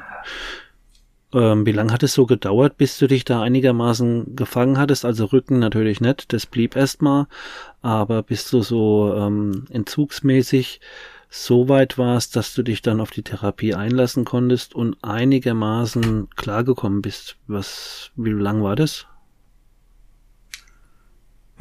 [1.34, 5.04] Ähm, wie lange hat es so gedauert, bis du dich da einigermaßen gefangen hattest?
[5.04, 7.26] Also Rücken natürlich nicht, das blieb erstmal,
[7.80, 10.80] aber bis du so ähm, entzugsmäßig
[11.30, 17.00] so weit warst, dass du dich dann auf die Therapie einlassen konntest und einigermaßen klargekommen
[17.00, 17.36] bist.
[17.46, 19.06] Was, wie lang war das?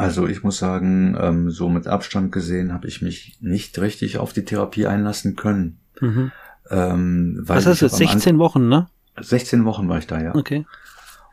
[0.01, 4.33] Also ich muss sagen, ähm, so mit Abstand gesehen habe ich mich nicht richtig auf
[4.33, 5.79] die Therapie einlassen können.
[5.99, 6.31] Mhm.
[6.69, 7.97] Ähm, Was hast du jetzt?
[7.97, 8.87] 16 Wochen, ne?
[9.19, 10.35] 16 Wochen war ich da, ja.
[10.35, 10.65] Okay.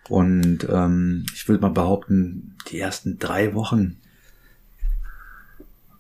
[0.09, 3.99] Und ähm, ich würde mal behaupten, die ersten drei Wochen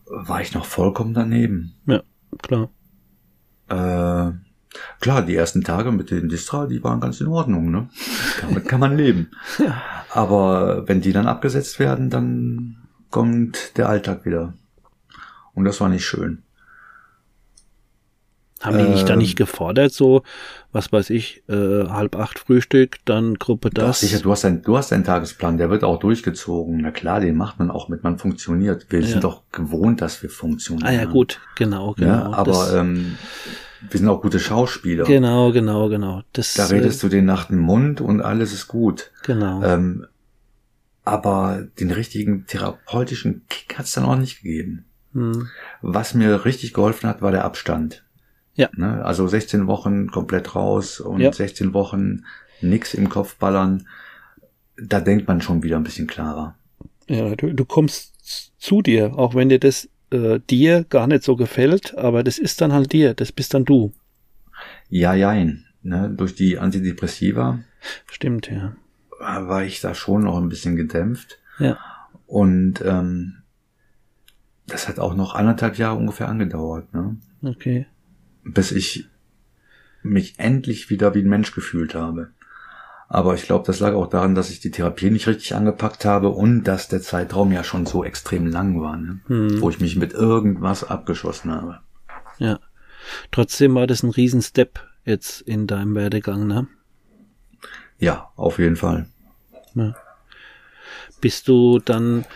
[0.06, 1.74] war ich noch vollkommen daneben.
[1.86, 2.02] Ja
[2.42, 2.70] klar.
[3.68, 4.32] Äh,
[5.00, 7.88] klar, die ersten Tage mit den Distra, die waren ganz in Ordnung, ne?
[8.42, 9.30] Damit kann man leben.
[9.58, 9.82] ja.
[10.10, 14.54] Aber wenn die dann abgesetzt werden, dann kommt der Alltag wieder.
[15.54, 16.42] Und das war nicht schön.
[18.60, 19.46] Haben die dich da nicht ähm.
[19.46, 20.22] gefordert, so,
[20.72, 24.00] was weiß ich, äh, halb acht Frühstück, dann Gruppe das?
[24.00, 26.80] Sicher, du hast, ein, du hast einen Tagesplan, der wird auch durchgezogen.
[26.80, 28.86] Na klar, den macht man auch mit, man funktioniert.
[28.90, 29.06] Wir ja.
[29.06, 30.88] sind doch gewohnt, dass wir funktionieren.
[30.88, 32.08] Ah ja, gut, genau, genau.
[32.08, 33.16] Ja, aber ähm,
[33.90, 35.04] Wir sind auch gute Schauspieler.
[35.04, 36.22] Genau, genau, genau.
[36.32, 39.10] Das, da redest äh, du den nach dem Mund und alles ist gut.
[39.24, 39.62] Genau.
[39.62, 40.06] Ähm,
[41.04, 44.84] aber den richtigen therapeutischen Kick hat es dann auch nicht gegeben.
[45.14, 45.48] Hm.
[45.80, 48.04] Was mir richtig geholfen hat, war der Abstand.
[48.54, 48.68] Ja.
[48.74, 49.04] Ne?
[49.04, 51.32] Also 16 Wochen komplett raus und ja.
[51.32, 52.24] 16 Wochen
[52.60, 53.86] nix im Kopf ballern.
[54.76, 56.56] Da denkt man schon wieder ein bisschen klarer.
[57.08, 58.14] Ja, du, du kommst
[58.58, 62.60] zu dir, auch wenn dir das äh, dir gar nicht so gefällt, aber das ist
[62.60, 63.92] dann halt dir, das bist dann du.
[64.88, 65.66] Ja, jein.
[65.82, 66.10] Ne?
[66.16, 67.60] Durch die Antidepressiva.
[68.06, 68.76] Stimmt, ja.
[69.20, 71.38] War ich da schon noch ein bisschen gedämpft.
[71.58, 71.78] Ja.
[72.26, 73.38] Und ähm,
[74.66, 76.92] das hat auch noch anderthalb Jahre ungefähr angedauert.
[76.92, 77.16] Ne?
[77.42, 77.86] Okay.
[78.44, 79.08] Bis ich
[80.02, 82.30] mich endlich wieder wie ein Mensch gefühlt habe.
[83.10, 86.28] Aber ich glaube, das lag auch daran, dass ich die Therapie nicht richtig angepackt habe
[86.28, 89.20] und dass der Zeitraum ja schon so extrem lang war, ne?
[89.26, 89.60] Hm.
[89.62, 91.80] wo ich mich mit irgendwas abgeschossen habe.
[92.38, 92.60] Ja.
[93.30, 96.68] Trotzdem war das ein Riesenstep jetzt in deinem Werdegang, ne?
[97.98, 99.06] Ja, auf jeden Fall.
[99.74, 99.94] Ja.
[101.22, 102.26] Bist du dann,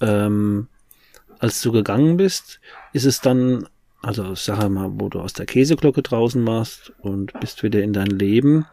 [0.00, 0.66] ähm,
[1.38, 2.60] als du gegangen bist,
[2.92, 3.68] ist es dann,
[4.02, 8.08] also sag mal, wo du aus der Käseglocke draußen warst und bist wieder in dein
[8.08, 8.66] Leben,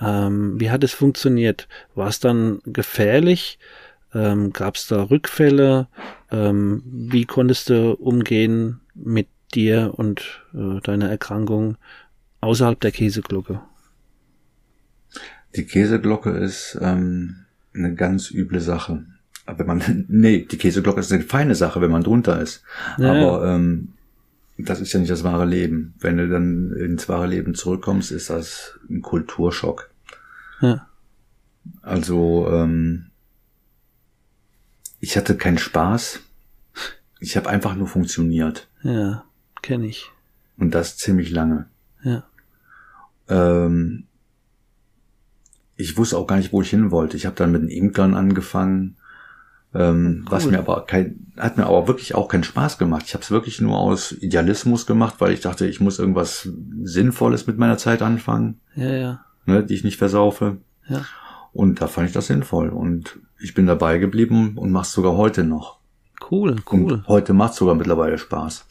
[0.00, 1.68] ähm, wie hat es funktioniert?
[1.94, 3.58] War es dann gefährlich?
[4.12, 5.88] Ähm, Gab es da Rückfälle?
[6.30, 11.76] Ähm, wie konntest du umgehen mit dir und äh, deiner Erkrankung
[12.40, 13.60] außerhalb der Käseglocke?
[15.56, 19.04] Die Käseglocke ist ähm, eine ganz üble Sache.
[19.46, 22.62] Aber man, nee, die Käseglocke ist eine feine Sache, wenn man drunter ist.
[22.98, 23.12] Ja.
[23.12, 23.93] Aber ähm,
[24.56, 25.94] das ist ja nicht das wahre Leben.
[25.98, 29.90] Wenn du dann ins wahre Leben zurückkommst, ist das ein Kulturschock.
[30.60, 30.88] Ja.
[31.82, 33.06] Also, ähm,
[35.00, 36.20] ich hatte keinen Spaß.
[37.20, 38.68] Ich habe einfach nur funktioniert.
[38.82, 39.24] Ja,
[39.62, 40.10] kenne ich.
[40.56, 41.66] Und das ziemlich lange.
[42.02, 42.24] Ja.
[43.28, 44.04] Ähm,
[45.76, 47.16] ich wusste auch gar nicht, wo ich hin wollte.
[47.16, 48.96] Ich habe dann mit den Imkern angefangen
[49.74, 50.32] ähm, cool.
[50.32, 53.04] Was mir aber kein, hat mir aber wirklich auch keinen Spaß gemacht.
[53.06, 56.48] Ich habe es wirklich nur aus Idealismus gemacht, weil ich dachte, ich muss irgendwas
[56.82, 58.60] Sinnvolles mit meiner Zeit anfangen.
[58.76, 59.24] Ja, ja.
[59.46, 60.58] Ne, die ich nicht versaufe.
[60.88, 61.04] Ja.
[61.52, 62.68] Und da fand ich das sinnvoll.
[62.68, 65.78] Und ich bin dabei geblieben und mach's sogar heute noch.
[66.30, 66.92] Cool, cool.
[66.92, 68.66] Und heute macht's sogar mittlerweile Spaß.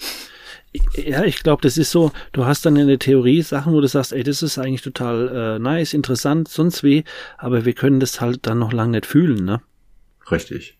[0.96, 3.88] Ja, ich glaube, das ist so, du hast dann in der Theorie Sachen, wo du
[3.88, 7.04] sagst, ey, das ist eigentlich total äh, nice, interessant, sonst wie,
[7.38, 9.62] aber wir können das halt dann noch lange nicht fühlen, ne?
[10.32, 10.80] Richtig.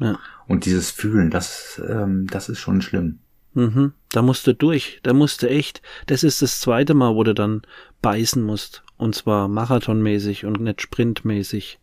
[0.00, 0.18] Ja.
[0.46, 3.18] Und dieses Fühlen, das, ähm, das ist schon schlimm.
[3.54, 3.92] Mhm.
[4.12, 5.00] Da musst du durch.
[5.02, 5.82] Da musst du echt.
[6.06, 7.62] Das ist das zweite Mal, wo du dann
[8.02, 8.84] beißen musst.
[8.96, 11.78] Und zwar marathonmäßig und nicht sprintmäßig.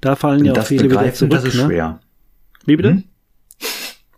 [0.00, 1.32] Da fallen ja auch viele wieder zurück.
[1.32, 1.66] Das ist ne?
[1.66, 2.00] schwer.
[2.64, 3.02] Wie bitte?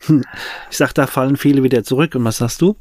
[0.06, 0.24] Hm?
[0.70, 2.14] Ich sag, da fallen viele wieder zurück.
[2.14, 2.76] Und was sagst du?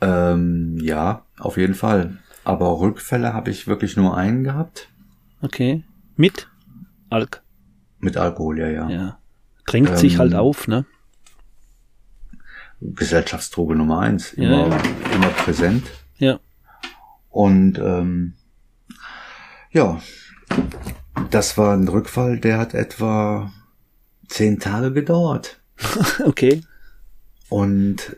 [0.00, 2.18] Ähm, ja, auf jeden Fall.
[2.44, 4.88] Aber Rückfälle habe ich wirklich nur einen gehabt.
[5.42, 5.82] Okay.
[6.16, 6.48] Mit
[7.10, 7.42] Alk?
[7.98, 8.88] Mit Alkohol, ja, ja.
[8.88, 9.18] Ja.
[9.66, 10.84] Drängt ähm, sich halt ähm, auf, ne?
[12.80, 14.32] Gesellschaftsdroge Nummer eins.
[14.34, 14.82] Immer, ja.
[15.14, 15.90] immer präsent.
[16.16, 16.38] Ja.
[17.30, 18.34] Und ähm,
[19.70, 20.00] ja,
[21.30, 23.52] das war ein Rückfall, der hat etwa
[24.28, 25.60] zehn Tage gedauert.
[26.24, 26.62] okay.
[27.48, 28.16] Und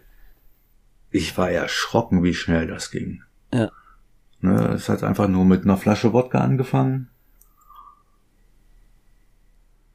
[1.10, 3.22] ich war erschrocken, wie schnell das ging.
[3.52, 3.70] Ja.
[4.40, 7.08] Ne, es hat einfach nur mit einer Flasche Wodka angefangen.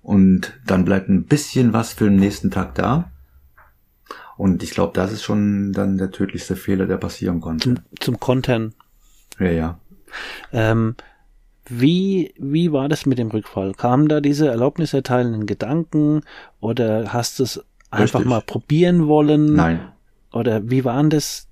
[0.02, 3.12] Und dann bleibt ein bisschen was für den nächsten Tag da.
[4.38, 7.64] Und ich glaube, das ist schon dann der tödlichste Fehler, der passieren konnte.
[7.64, 8.74] Zum, zum Kontern.
[9.40, 9.80] Ja, ja.
[10.52, 10.96] Ähm,
[11.68, 13.74] wie, wie war das mit dem Rückfall?
[13.74, 16.22] Kamen da diese erlaubniserteilenden Gedanken
[16.60, 18.30] oder hast du es einfach Richtig.
[18.30, 19.54] mal probieren wollen?
[19.54, 19.92] Nein.
[20.34, 21.48] Oder wie waren das?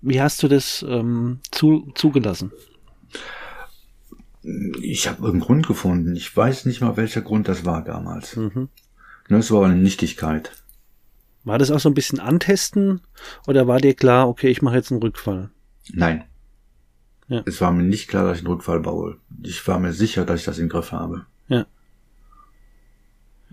[0.00, 2.52] Wie hast du das ähm, zu, zugelassen?
[4.80, 6.14] Ich habe einen Grund gefunden.
[6.16, 8.36] Ich weiß nicht mal, welcher Grund das war damals.
[8.36, 8.68] Mhm.
[9.28, 10.52] Ne, es war eine Nichtigkeit.
[11.44, 13.00] War das auch so ein bisschen antesten
[13.46, 15.50] oder war dir klar, okay, ich mache jetzt einen Rückfall?
[15.92, 16.24] Nein.
[17.28, 17.42] Ja.
[17.46, 19.18] Es war mir nicht klar, dass ich einen Rückfall baue.
[19.42, 21.26] Ich war mir sicher, dass ich das im Griff habe.
[21.48, 21.66] Ja.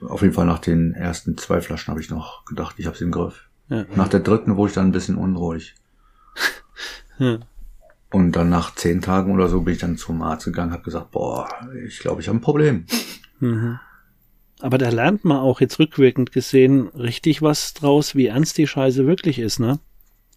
[0.01, 3.01] Auf jeden Fall nach den ersten zwei Flaschen habe ich noch gedacht, ich habe es
[3.01, 3.49] im Griff.
[3.69, 3.85] Ja.
[3.95, 5.75] Nach der dritten wurde ich dann ein bisschen unruhig.
[7.19, 7.39] ja.
[8.11, 11.11] Und dann nach zehn Tagen oder so bin ich dann zum Arzt gegangen, habe gesagt,
[11.11, 11.47] boah,
[11.87, 12.85] ich glaube, ich habe ein Problem.
[13.39, 13.79] Mhm.
[14.59, 19.07] Aber da lernt man auch jetzt rückwirkend gesehen richtig was draus, wie ernst die Scheiße
[19.07, 19.79] wirklich ist, ne?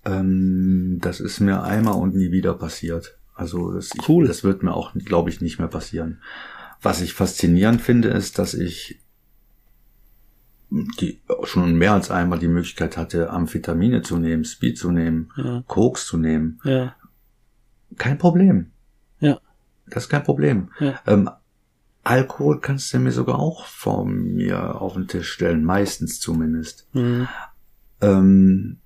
[0.04, 3.18] Ähm, das ist mir einmal und nie wieder passiert.
[3.34, 4.24] Also das, cool.
[4.24, 6.22] Ich, das wird mir auch, glaube ich, nicht mehr passieren.
[6.80, 9.00] Was ich faszinierend finde, ist, dass ich
[10.70, 15.62] die schon mehr als einmal die Möglichkeit hatte, Amphetamine zu nehmen, Speed zu nehmen, ja.
[15.66, 16.60] Koks zu nehmen.
[16.64, 16.94] Ja.
[17.96, 18.70] Kein Problem.
[19.20, 19.38] Ja.
[19.86, 20.70] Das ist kein Problem.
[20.80, 21.00] Ja.
[21.06, 21.30] Ähm,
[22.02, 26.86] Alkohol kannst du mir sogar auch vor mir auf den Tisch stellen, meistens zumindest.
[26.92, 27.28] Mhm.
[28.00, 28.78] Ähm,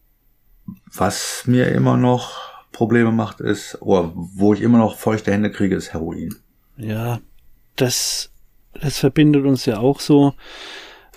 [0.92, 2.36] was mir immer noch
[2.72, 6.34] Probleme macht, ist, oder wo ich immer noch feuchte Hände kriege, ist Heroin.
[6.76, 7.20] Ja,
[7.74, 8.30] das,
[8.80, 10.34] das verbindet uns ja auch so.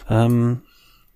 [0.10, 0.62] Ähm,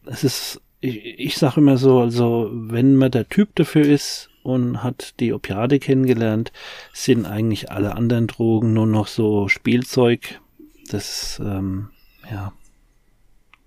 [0.05, 4.84] es ist, ich, ich sage immer so, also wenn man der Typ dafür ist und
[4.84, 6.51] hat die Opiate kennengelernt,
[6.93, 10.39] sind eigentlich alle anderen Drogen nur noch so Spielzeug.
[10.89, 11.89] Das, ähm,
[12.29, 12.53] ja,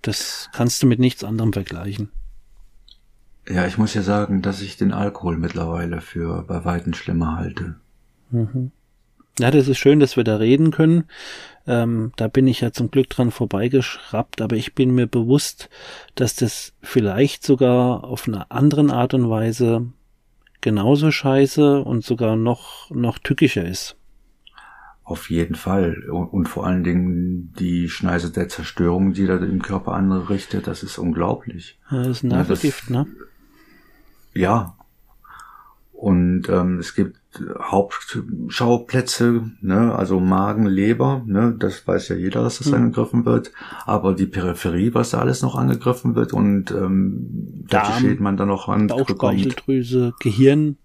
[0.01, 2.11] das kannst du mit nichts anderem vergleichen.
[3.47, 7.75] Ja, ich muss ja sagen, dass ich den Alkohol mittlerweile für bei Weitem schlimmer halte.
[8.29, 8.71] Mhm.
[9.39, 11.05] Ja, das ist schön, dass wir da reden können.
[11.65, 15.69] Ähm, da bin ich ja zum Glück dran vorbeigeschraubt, aber ich bin mir bewusst,
[16.15, 19.87] dass das vielleicht sogar auf eine andere Art und Weise
[20.61, 23.95] genauso scheiße und sogar noch, noch tückischer ist.
[25.03, 26.07] Auf jeden Fall.
[26.09, 30.99] Und vor allen Dingen die Schneise der Zerstörung, die da im Körper anrichtet, das ist
[30.99, 31.79] unglaublich.
[31.89, 33.07] das ist ein Nervengift, ne?
[34.33, 34.77] Ja.
[35.93, 37.18] Und ähm, es gibt
[37.61, 42.75] Hauptschauplätze, ne, also Magen, Leber, ne, das weiß ja jeder, dass das mhm.
[42.75, 43.51] angegriffen wird.
[43.85, 48.47] Aber die Peripherie, was da alles noch angegriffen wird und ähm, Darm, Schäden man dann
[48.47, 50.77] noch an Bauchspeicheldrüse, Gehirn.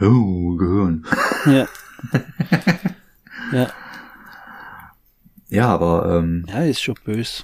[0.00, 1.04] Oh, Gehirn.
[1.46, 1.68] Ja.
[3.52, 3.68] ja.
[5.48, 7.42] Ja, aber ähm, ja, ist schon bös.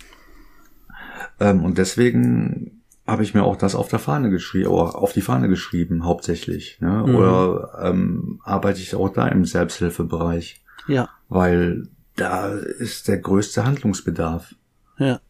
[1.41, 2.78] Ähm, und deswegen
[3.09, 6.79] habe ich mir auch das auf der Fahne geschrieben, oder auf die Fahne geschrieben, hauptsächlich.
[6.81, 7.05] Ne?
[7.07, 7.15] Mhm.
[7.17, 10.63] Oder ähm, arbeite ich auch da im Selbsthilfebereich.
[10.87, 11.09] Ja.
[11.29, 14.55] Weil da ist der größte Handlungsbedarf.
[14.99, 15.21] Ja.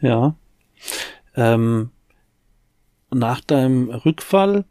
[0.00, 0.36] Ja.
[1.34, 1.90] Ähm,
[3.10, 4.64] nach deinem Rückfall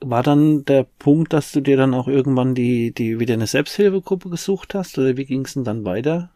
[0.00, 4.30] war dann der Punkt, dass du dir dann auch irgendwann die, die wieder eine Selbsthilfegruppe
[4.30, 4.96] gesucht hast?
[4.98, 6.30] Oder wie ging es denn dann weiter?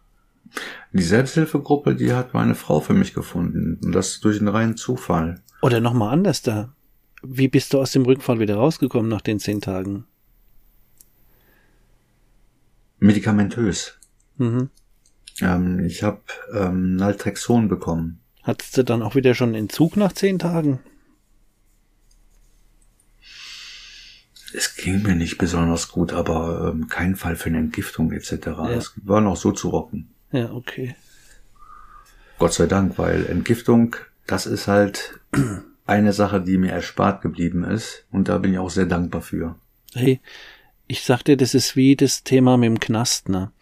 [0.92, 3.78] Die Selbsthilfegruppe, die hat meine Frau für mich gefunden.
[3.84, 5.40] Und das durch einen reinen Zufall.
[5.62, 6.74] Oder nochmal anders da.
[7.22, 10.06] Wie bist du aus dem Rückfall wieder rausgekommen nach den zehn Tagen?
[12.98, 13.98] Medikamentös.
[14.36, 14.70] Mhm.
[15.40, 16.22] Ähm, ich habe
[16.52, 18.20] ähm, Naltrexon bekommen.
[18.42, 20.80] Hattest du dann auch wieder schon Entzug nach zehn Tagen?
[24.52, 28.32] Es ging mir nicht besonders gut, aber ähm, kein Fall für eine Entgiftung etc.
[28.46, 28.70] Ja.
[28.70, 30.10] Es war noch so zu rocken.
[30.32, 30.94] Ja, okay.
[32.38, 35.20] Gott sei Dank, weil Entgiftung, das ist halt
[35.86, 38.06] eine Sache, die mir erspart geblieben ist.
[38.10, 39.56] Und da bin ich auch sehr dankbar für.
[39.92, 40.20] Hey,
[40.86, 43.52] ich sagte, das ist wie das Thema mit dem Knast, ne?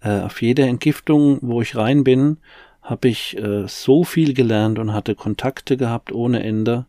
[0.00, 2.38] Äh, auf jeder Entgiftung, wo ich rein bin,
[2.82, 6.86] habe ich äh, so viel gelernt und hatte Kontakte gehabt ohne Ende.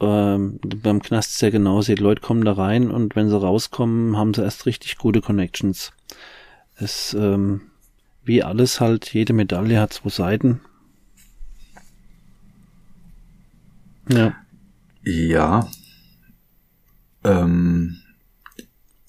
[0.00, 1.94] Ähm, beim Knast ist ja genauso.
[1.94, 5.92] Die Leute kommen da rein und wenn sie rauskommen, haben sie erst richtig gute Connections.
[6.76, 7.62] Es ähm,
[8.26, 10.60] wie alles halt, jede Medaille hat zwei Seiten.
[14.08, 14.34] Ja.
[15.02, 15.68] Ja.
[17.24, 17.96] Ähm,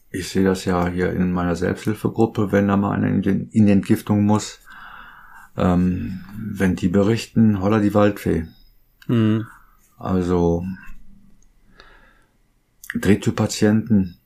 [0.10, 3.66] ich sehe das ja hier in meiner Selbsthilfegruppe, wenn da mal einer in, den, in
[3.66, 4.60] die Entgiftung muss.
[5.56, 8.48] Ähm, wenn die berichten, holla die Waldfee.
[9.08, 9.48] Mhm.
[9.98, 10.66] Also
[12.94, 14.18] Drehtyp-Patienten.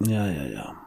[0.00, 0.81] Ja, ja, ja.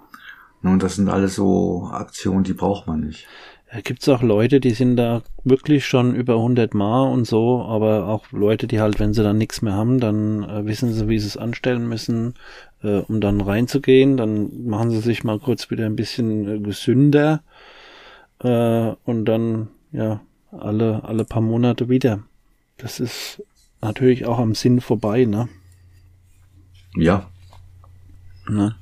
[0.65, 3.27] Und das sind alles so Aktionen, die braucht man nicht.
[3.71, 8.07] Ja, gibt's auch Leute, die sind da wirklich schon über 100 Mal und so, aber
[8.07, 11.19] auch Leute, die halt, wenn sie dann nichts mehr haben, dann äh, wissen sie, wie
[11.19, 12.35] sie es anstellen müssen,
[12.83, 14.17] äh, um dann reinzugehen.
[14.17, 17.43] Dann machen sie sich mal kurz wieder ein bisschen äh, gesünder
[18.39, 22.23] äh, und dann, ja, alle, alle paar Monate wieder.
[22.77, 23.43] Das ist
[23.81, 25.49] natürlich auch am Sinn vorbei, ne?
[26.95, 27.29] Ja.
[28.47, 28.75] Ne?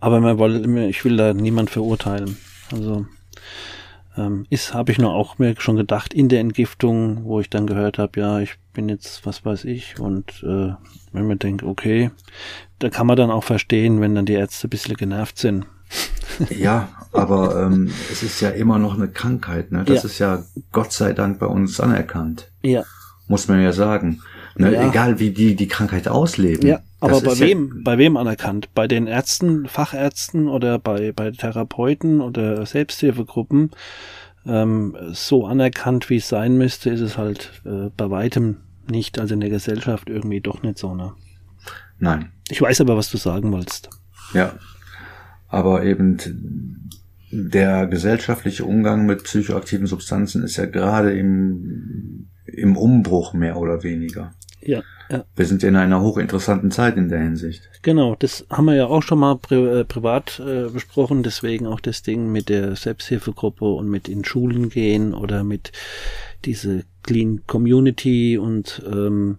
[0.00, 2.36] Aber man wollte, ich will da niemand verurteilen.
[2.72, 3.06] Also
[4.16, 7.66] ähm, ist, habe ich nur auch mir schon gedacht in der Entgiftung, wo ich dann
[7.66, 10.72] gehört habe, ja, ich bin jetzt, was weiß ich, und äh,
[11.12, 12.10] wenn man denkt, okay,
[12.78, 15.66] da kann man dann auch verstehen, wenn dann die Ärzte ein bisschen genervt sind.
[16.50, 19.84] ja, aber ähm, es ist ja immer noch eine Krankheit, ne?
[19.84, 20.08] Das ja.
[20.08, 22.50] ist ja Gott sei Dank bei uns anerkannt.
[22.62, 22.84] Ja.
[23.28, 24.22] Muss man ja sagen.
[24.56, 24.74] Ne?
[24.74, 24.88] Ja.
[24.88, 26.66] Egal wie die die Krankheit ausleben.
[26.66, 28.70] Ja, aber bei wem, ja, bei wem anerkannt?
[28.74, 33.70] Bei den Ärzten, Fachärzten oder bei, bei Therapeuten oder Selbsthilfegruppen?
[34.46, 39.18] Ähm, so anerkannt, wie es sein müsste, ist es halt äh, bei weitem nicht.
[39.18, 41.12] Also in der Gesellschaft irgendwie doch nicht so, ne?
[41.98, 42.32] Nein.
[42.48, 43.90] Ich weiß aber, was du sagen wolltest.
[44.32, 44.54] Ja.
[45.48, 46.90] Aber eben
[47.30, 54.32] der gesellschaftliche Umgang mit psychoaktiven Substanzen ist ja gerade im, im Umbruch mehr oder weniger.
[54.66, 55.24] Ja, ja.
[55.36, 57.68] Wir sind in einer hochinteressanten Zeit in der Hinsicht.
[57.82, 61.80] Genau, das haben wir ja auch schon mal pri äh, privat äh, besprochen, deswegen auch
[61.80, 65.72] das Ding mit der Selbsthilfegruppe und mit in Schulen gehen oder mit
[66.44, 69.38] diese Clean Community und ähm,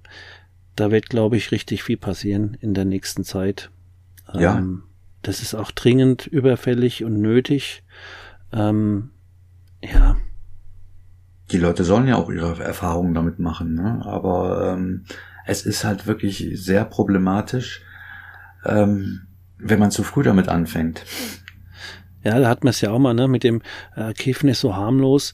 [0.75, 3.71] da wird, glaube ich, richtig viel passieren in der nächsten Zeit.
[4.33, 4.63] Ähm, ja.
[5.23, 7.83] Das ist auch dringend überfällig und nötig.
[8.53, 9.09] Ähm,
[9.83, 10.17] ja.
[11.51, 14.01] Die Leute sollen ja auch ihre Erfahrungen damit machen, ne?
[14.03, 15.05] aber ähm,
[15.45, 17.81] es ist halt wirklich sehr problematisch,
[18.65, 19.27] ähm,
[19.57, 21.03] wenn man zu früh damit anfängt.
[22.23, 23.61] Ja, da hat man es ja auch mal, ne, mit dem
[23.95, 25.33] äh, Kiffen ist so harmlos.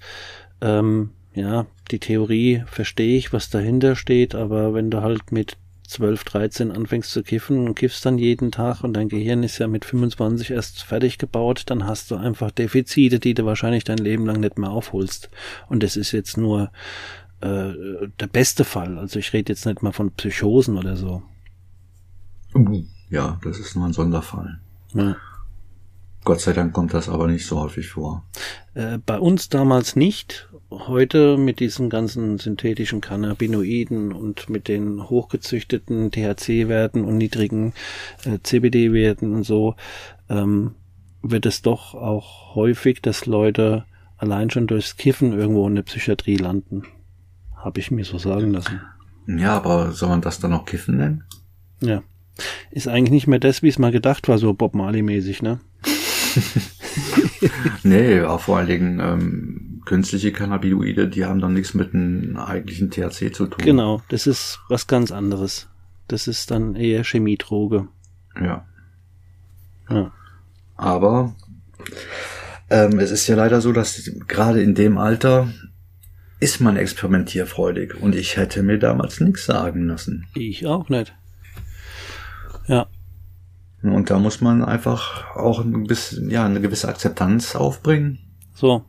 [0.62, 5.58] Ähm, ja, die Theorie verstehe ich, was dahinter steht, aber wenn du halt mit
[5.88, 9.68] 12, 13 anfängst zu kiffen und kiffst dann jeden Tag und dein Gehirn ist ja
[9.68, 14.26] mit 25 erst fertig gebaut, dann hast du einfach Defizite, die du wahrscheinlich dein Leben
[14.26, 15.30] lang nicht mehr aufholst.
[15.68, 16.72] Und das ist jetzt nur
[17.42, 17.74] äh,
[18.20, 18.98] der beste Fall.
[18.98, 21.24] Also ich rede jetzt nicht mal von Psychosen oder so.
[23.10, 24.60] Ja, das ist nur ein Sonderfall.
[24.94, 25.16] Ja.
[26.24, 28.24] Gott sei Dank kommt das aber nicht so häufig vor.
[28.74, 30.48] Äh, bei uns damals nicht.
[30.80, 37.74] Heute mit diesen ganzen synthetischen Cannabinoiden und mit den hochgezüchteten THC-Werten und niedrigen
[38.26, 39.76] äh, CBD-Werten und so
[40.30, 40.76] ähm,
[41.22, 43.86] wird es doch auch häufig, dass Leute
[44.18, 46.84] allein schon durchs Kiffen irgendwo in der Psychiatrie landen.
[47.56, 48.82] Habe ich mir so sagen lassen.
[49.28, 51.24] Ja, aber soll man das dann noch Kiffen nennen?
[51.82, 52.04] Ja.
[52.72, 55.60] Ist eigentlich nicht mehr das, wie es mal gedacht war, so Bob Marley-mäßig, ne?
[57.84, 62.90] nee, auch vor allen Dingen ähm, künstliche Cannabinoide, die haben dann nichts mit einem eigentlichen
[62.90, 63.64] THC zu tun.
[63.64, 65.68] Genau, das ist was ganz anderes.
[66.08, 67.88] Das ist dann eher Chemiedroge.
[68.40, 68.66] Ja.
[69.90, 70.12] Ja.
[70.76, 71.36] Aber
[72.70, 75.48] ähm, es ist ja leider so, dass gerade in dem Alter
[76.40, 80.28] ist man experimentierfreudig und ich hätte mir damals nichts sagen lassen.
[80.36, 81.14] Ich auch nicht.
[82.68, 82.88] Ja.
[83.84, 88.20] Und da muss man einfach auch ein bisschen, ja, eine gewisse Akzeptanz aufbringen.
[88.54, 88.84] So.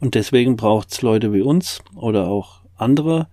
[0.00, 3.28] Und deswegen braucht's Leute wie uns oder auch andere.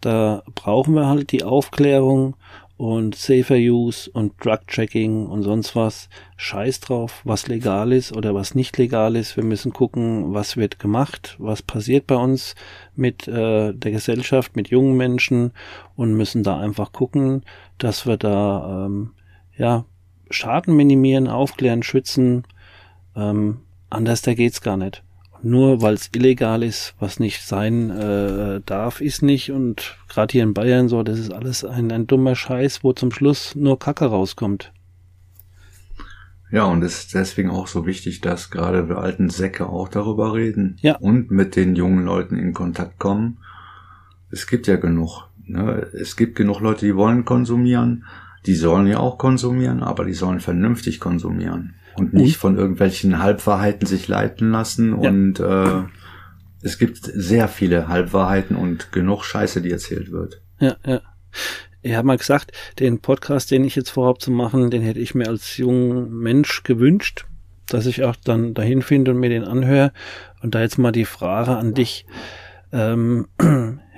[0.00, 2.36] Da brauchen wir halt die Aufklärung
[2.76, 6.08] und Safer Use und Drug Checking und sonst was.
[6.36, 9.36] Scheiß drauf, was legal ist oder was nicht legal ist.
[9.36, 12.54] Wir müssen gucken, was wird gemacht, was passiert bei uns
[12.94, 15.52] mit äh, der Gesellschaft, mit jungen Menschen
[15.96, 17.42] und müssen da einfach gucken,
[17.78, 19.10] dass wir da ähm,
[19.58, 19.84] ja
[20.30, 22.44] Schaden minimieren, aufklären, schützen.
[23.16, 25.02] Ähm, anders da geht's gar nicht
[25.42, 29.52] nur weil es illegal ist, was nicht sein äh, darf, ist nicht.
[29.52, 33.12] Und gerade hier in Bayern so, das ist alles ein, ein dummer Scheiß, wo zum
[33.12, 34.72] Schluss nur Kacke rauskommt.
[36.50, 40.32] Ja, und es ist deswegen auch so wichtig, dass gerade wir alten Säcke auch darüber
[40.34, 40.96] reden ja.
[40.96, 43.38] und mit den jungen Leuten in Kontakt kommen.
[44.30, 45.28] Es gibt ja genug.
[45.44, 45.86] Ne?
[45.92, 48.04] Es gibt genug Leute, die wollen konsumieren.
[48.48, 53.86] Die sollen ja auch konsumieren, aber die sollen vernünftig konsumieren und nicht von irgendwelchen Halbwahrheiten
[53.86, 55.02] sich leiten lassen.
[55.02, 55.10] Ja.
[55.10, 55.82] Und äh,
[56.62, 60.40] es gibt sehr viele Halbwahrheiten und genug Scheiße, die erzählt wird.
[60.60, 61.02] Ja, ja.
[61.82, 65.14] Ich habe mal gesagt, den Podcast, den ich jetzt vorhabe zu machen, den hätte ich
[65.14, 67.26] mir als junger Mensch gewünscht,
[67.66, 69.92] dass ich auch dann dahin finde und mir den anhöre.
[70.42, 72.06] Und da jetzt mal die Frage an dich.
[72.72, 73.26] Ähm,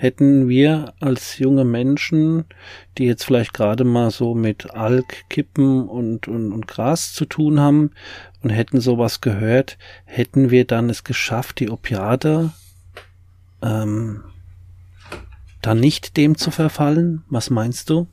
[0.01, 2.47] hätten wir als junge Menschen,
[2.97, 7.61] die jetzt vielleicht gerade mal so mit Alk, Kippen und, und, und Gras zu tun
[7.61, 7.91] haben
[8.43, 9.77] und hätten sowas gehört,
[10.07, 12.51] hätten wir dann es geschafft, die Opiate
[13.61, 14.23] ähm,
[15.61, 17.23] dann nicht dem zu verfallen?
[17.29, 18.07] Was meinst du?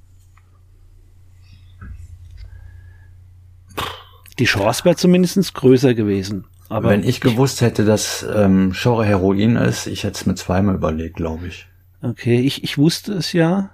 [4.40, 6.48] Die Chance wäre zumindest größer gewesen.
[6.68, 10.76] Aber wenn ich gewusst hätte, dass ähm, Schorre Heroin ist, ich hätte es mir zweimal
[10.76, 11.66] überlegt, glaube ich.
[12.02, 13.72] Okay, ich, ich wusste es ja.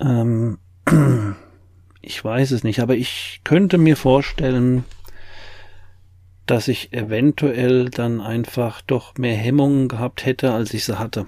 [0.00, 0.58] Ähm,
[2.00, 4.84] ich weiß es nicht, aber ich könnte mir vorstellen,
[6.46, 11.26] dass ich eventuell dann einfach doch mehr Hemmungen gehabt hätte, als ich sie hatte.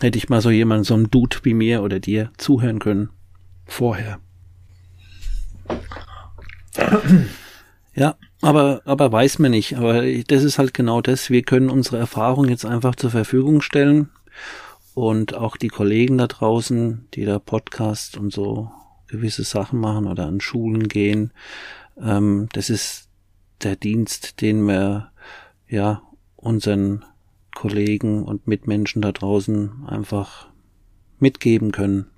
[0.00, 3.10] Hätte ich mal so jemand, so ein Dude wie mir oder dir zuhören können.
[3.66, 4.20] Vorher.
[7.92, 9.76] Ja, aber, aber weiß man nicht.
[9.76, 11.30] Aber das ist halt genau das.
[11.30, 14.10] Wir können unsere Erfahrung jetzt einfach zur Verfügung stellen.
[14.94, 18.70] Und auch die Kollegen da draußen, die da Podcast und so
[19.06, 21.32] gewisse Sachen machen oder an Schulen gehen,
[22.00, 23.08] ähm, das ist
[23.62, 25.10] der Dienst, den wir
[25.68, 26.02] ja
[26.36, 27.04] unseren
[27.54, 30.48] Kollegen und Mitmenschen da draußen einfach
[31.18, 32.09] mitgeben können.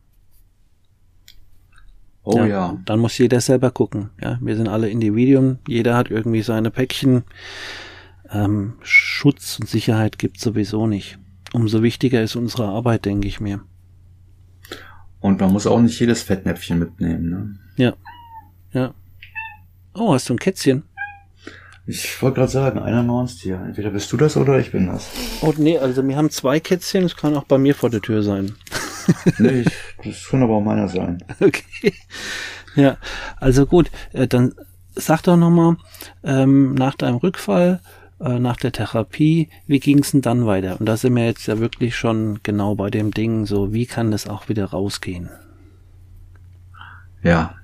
[2.25, 2.79] Oh ja, ja.
[2.85, 4.11] Dann muss jeder selber gucken.
[4.21, 5.59] Ja, wir sind alle Individuen.
[5.67, 7.25] Jeder hat irgendwie seine Päckchen.
[8.31, 11.19] Ähm, Schutz und Sicherheit gibt sowieso nicht.
[11.53, 13.61] Umso wichtiger ist unsere Arbeit, denke ich mir.
[15.21, 17.59] Und man muss auch nicht jedes Fettnäpfchen mitnehmen, ne?
[17.77, 17.95] Ja.
[18.73, 18.95] Ja.
[19.95, 20.85] Oh, hast du ein Kätzchen?
[21.87, 23.61] Ich wollte gerade sagen, einer Monster.
[23.65, 25.11] Entweder bist du das oder ich bin das.
[25.43, 28.23] Oh, nee, also wir haben zwei Kätzchen, das kann auch bei mir vor der Tür
[28.23, 28.55] sein.
[29.39, 29.69] Nee, ich,
[30.05, 31.23] das kann aber auch meiner sein.
[31.41, 31.95] Okay.
[32.75, 32.97] Ja,
[33.37, 34.55] also gut, äh, dann
[34.95, 35.77] sag doch nochmal,
[36.25, 37.81] ähm, nach deinem Rückfall,
[38.21, 40.79] äh, nach der Therapie, wie ging es denn dann weiter?
[40.81, 44.11] Und da sind wir jetzt ja wirklich schon genau bei dem Ding, so wie kann
[44.11, 45.29] das auch wieder rausgehen?
[47.23, 47.57] Ja.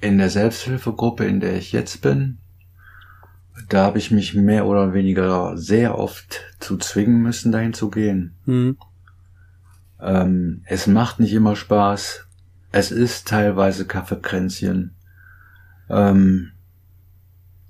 [0.00, 2.38] In der Selbsthilfegruppe, in der ich jetzt bin,
[3.68, 8.34] da habe ich mich mehr oder weniger sehr oft zu zwingen müssen, dahin zu gehen.
[8.44, 8.76] Mhm.
[10.00, 12.26] Ähm, es macht nicht immer Spaß.
[12.72, 14.94] Es ist teilweise Kaffeekränzchen.
[15.88, 16.52] Ähm,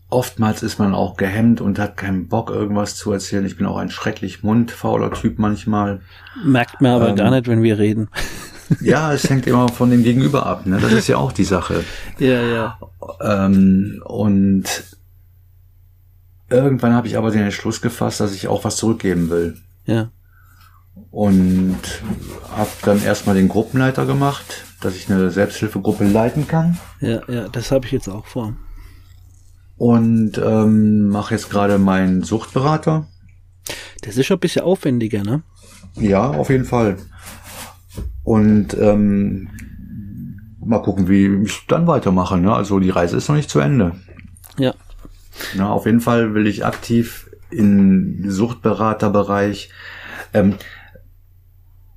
[0.08, 3.46] oftmals ist man auch gehemmt und hat keinen Bock, irgendwas zu erzählen.
[3.46, 6.00] Ich bin auch ein schrecklich mundfauler Typ manchmal.
[6.44, 8.08] Merkt man aber ähm, gar nicht, wenn wir reden.
[8.80, 10.66] ja, es hängt immer von dem Gegenüber ab.
[10.66, 10.78] Ne?
[10.80, 11.84] Das ist ja auch die Sache.
[12.18, 12.78] Ja, ja.
[13.20, 14.95] Ähm, und
[16.50, 19.56] irgendwann habe ich aber den Entschluss gefasst, dass ich auch was zurückgeben will.
[19.84, 20.10] Ja.
[21.10, 21.78] Und
[22.50, 26.78] habe dann erstmal den Gruppenleiter gemacht, dass ich eine Selbsthilfegruppe leiten kann.
[27.00, 28.54] Ja, ja, das habe ich jetzt auch vor.
[29.76, 33.06] Und ähm, mache jetzt gerade meinen Suchtberater.
[34.02, 35.42] Das ist schon ein bisschen aufwendiger, ne?
[35.94, 36.96] Ja, auf jeden Fall.
[38.22, 39.48] Und ähm,
[40.60, 42.38] mal gucken, wie ich dann weitermache.
[42.38, 42.54] Ne?
[42.54, 43.92] Also die Reise ist noch nicht zu Ende.
[44.58, 44.74] Ja.
[45.54, 49.70] Na, auf jeden Fall will ich aktiv in Suchtberaterbereich.
[50.34, 50.54] Ähm,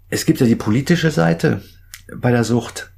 [0.09, 1.61] es gibt ja die politische Seite
[2.15, 2.91] bei der Sucht.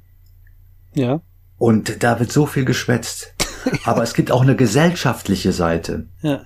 [0.94, 1.20] Ja.
[1.58, 3.34] Und da wird so viel geschwätzt.
[3.84, 6.06] Aber es gibt auch eine gesellschaftliche Seite.
[6.20, 6.42] Ja.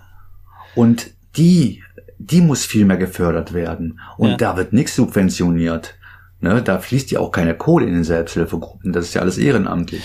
[0.74, 1.82] Und die,
[2.18, 4.01] die muss viel mehr gefördert werden.
[4.18, 4.36] Und ja.
[4.36, 5.94] da wird nichts subventioniert.
[6.40, 8.92] Ne, da fließt ja auch keine Kohle in den Selbsthilfegruppen.
[8.92, 10.03] Das ist ja alles ehrenamtlich.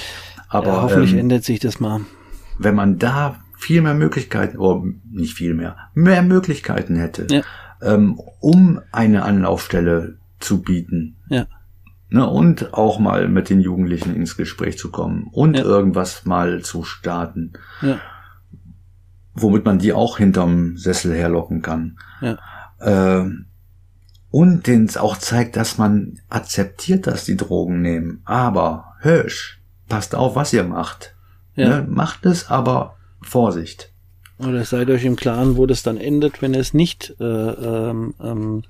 [0.47, 2.01] Aber ja, hoffentlich ähm, ändert sich das mal.
[2.57, 7.41] Wenn man da viel mehr Möglichkeiten, oder nicht viel mehr, mehr Möglichkeiten hätte, ja.
[7.81, 11.17] ähm, um eine Anlaufstelle zu bieten.
[11.29, 11.45] Ja.
[12.09, 15.63] Ne, und auch mal mit den Jugendlichen ins Gespräch zu kommen und ja.
[15.63, 17.53] irgendwas mal zu starten.
[17.81, 17.99] Ja.
[19.33, 21.97] Womit man die auch hinterm Sessel herlocken kann.
[22.19, 22.37] Ja.
[22.79, 23.29] Äh,
[24.29, 28.21] und denen es auch zeigt, dass man akzeptiert, dass die Drogen nehmen.
[28.25, 31.15] Aber Hirsch, passt auf, was ihr macht.
[31.55, 31.81] Ja.
[31.81, 33.91] Ne, macht es, aber Vorsicht.
[34.39, 38.63] Oder seid euch im Klaren, wo das dann endet, wenn es nicht, äh, ähm, ähm,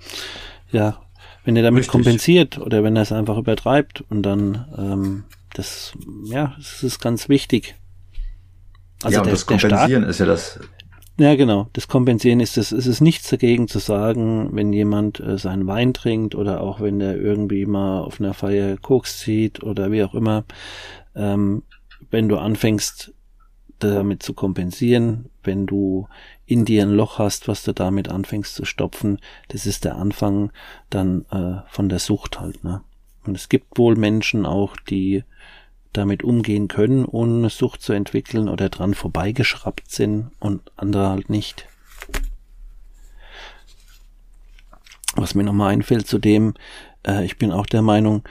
[0.72, 1.02] ja,
[1.45, 1.91] wenn ihr damit Richtig.
[1.91, 5.24] kompensiert oder wenn er es einfach übertreibt und dann, ähm,
[5.54, 5.93] das,
[6.26, 7.76] ja, das ist ganz wichtig.
[9.04, 10.60] Also ja, der, das Kompensieren ist ja das.
[11.18, 11.70] Ja, genau.
[11.74, 16.36] Das Kompensieren ist es, ist nichts dagegen zu sagen, wenn jemand äh, seinen Wein trinkt
[16.36, 20.45] oder auch wenn er irgendwie mal auf einer Feier Koks zieht oder wie auch immer.
[21.16, 21.64] Ähm,
[22.10, 23.14] wenn du anfängst,
[23.90, 26.08] damit zu kompensieren, wenn du
[26.46, 30.52] in dir ein Loch hast, was du damit anfängst zu stopfen, das ist der Anfang
[30.90, 32.64] dann äh, von der Sucht halt.
[32.64, 32.82] Ne?
[33.26, 35.24] Und es gibt wohl Menschen auch, die
[35.94, 41.68] damit umgehen können, ohne Sucht zu entwickeln oder dran vorbeigeschraubt sind und andere halt nicht.
[45.16, 46.54] Was mir nochmal einfällt zu dem,
[47.06, 48.24] äh, ich bin auch der Meinung,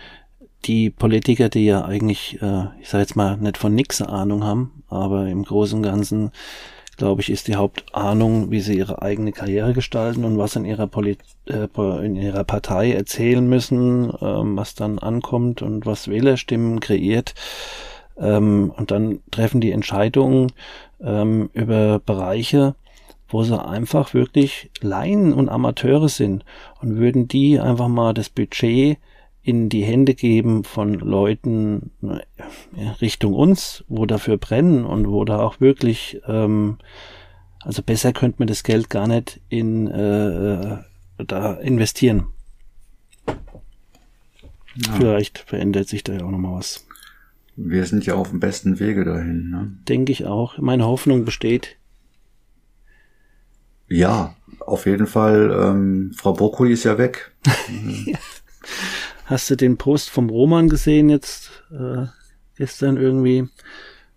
[0.65, 4.83] die Politiker, die ja eigentlich, äh, ich sage jetzt mal, nicht von nix Ahnung haben,
[4.89, 6.33] aber im Großen und Ganzen,
[6.97, 10.87] glaube ich, ist die Hauptahnung, wie sie ihre eigene Karriere gestalten und was in ihrer,
[10.87, 17.35] Poli äh, in ihrer Partei erzählen müssen, ähm, was dann ankommt und was Wählerstimmen kreiert.
[18.19, 20.53] Ähm, und dann treffen die Entscheidungen
[21.03, 22.75] ähm, über Bereiche,
[23.31, 26.45] wo sie einfach wirklich Laien und Amateure sind
[26.83, 28.99] und würden die einfach mal das Budget
[29.51, 31.91] in die Hände geben von Leuten
[33.01, 36.79] Richtung uns, wo dafür brennen und wo da auch wirklich, ähm,
[37.59, 40.79] also besser könnte man das Geld gar nicht in äh,
[41.19, 42.27] da investieren.
[43.27, 44.93] Ja.
[44.97, 46.87] Vielleicht verändert sich da ja auch nochmal was.
[47.57, 49.51] Wir sind ja auf dem besten Wege dahin.
[49.51, 49.73] Ne?
[49.89, 50.59] Denke ich auch.
[50.59, 51.77] Meine Hoffnung besteht.
[53.89, 55.51] Ja, auf jeden Fall.
[55.53, 57.33] Ähm, Frau Brokkoli ist ja weg.
[58.07, 58.17] ja.
[59.31, 62.07] Hast du den Post vom Roman gesehen jetzt äh,
[62.57, 63.49] gestern irgendwie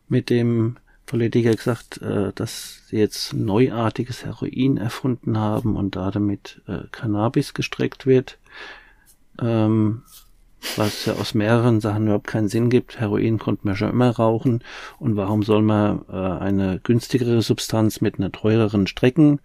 [0.07, 6.63] mit dem Politiker gesagt, äh, dass sie jetzt neuartiges Heroin erfunden haben und da damit
[6.67, 8.39] äh, Cannabis gestreckt wird?
[9.39, 10.01] Ähm,
[10.77, 12.99] was ja aus mehreren Sachen überhaupt keinen Sinn gibt.
[12.99, 14.63] Heroin konnte man schon immer rauchen.
[14.97, 19.41] Und warum soll man äh, eine günstigere Substanz mit einer teureren strecken?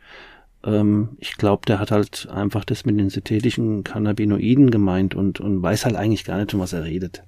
[0.64, 5.62] Ähm, ich glaube, der hat halt einfach das mit den synthetischen Cannabinoiden gemeint und, und
[5.62, 7.22] weiß halt eigentlich gar nicht, um was er redet.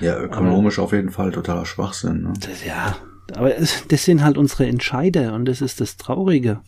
[0.00, 2.22] Ja, ökonomisch aber, auf jeden Fall totaler Schwachsinn.
[2.22, 2.32] Ne?
[2.40, 2.96] Das, ja,
[3.34, 6.60] aber das sind halt unsere Entscheider und das ist das Traurige.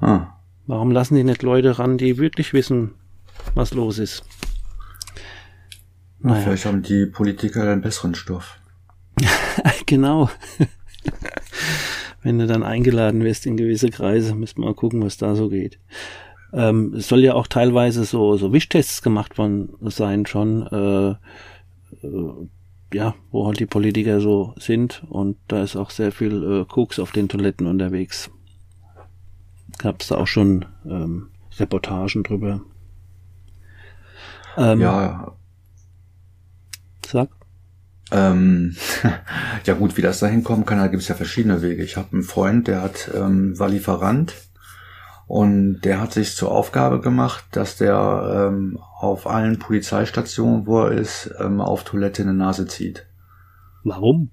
[0.00, 0.28] Ah.
[0.66, 2.94] Warum lassen die nicht Leute ran, die wirklich wissen,
[3.54, 4.22] was los ist?
[6.20, 6.42] Naja.
[6.42, 8.58] Vielleicht haben die Politiker einen besseren Stoff.
[9.86, 10.30] genau.
[12.22, 15.48] Wenn du dann eingeladen wirst in gewisse Kreise, müssen wir mal gucken, was da so
[15.48, 15.78] geht.
[16.52, 21.10] Ähm, es soll ja auch teilweise so, so Wischtests gemacht worden sein schon, äh,
[22.06, 22.48] äh,
[22.92, 26.98] ja, wo halt die Politiker so sind und da ist auch sehr viel äh, Koks
[26.98, 28.30] auf den Toiletten unterwegs.
[29.78, 32.60] Gab es da auch schon ähm, Reportagen drüber.
[34.56, 35.32] Ähm, ja.
[37.06, 37.30] Sag.
[38.12, 38.76] Ähm,
[39.64, 41.82] ja gut, wie das da hinkommen kann, da gibt es ja verschiedene Wege.
[41.82, 44.34] Ich habe einen Freund, der hat ähm, war Lieferant
[45.26, 50.92] und der hat sich zur Aufgabe gemacht, dass der ähm, auf allen Polizeistationen, wo er
[50.92, 53.06] ist, ähm, auf Toilette eine Nase zieht.
[53.84, 54.30] Warum?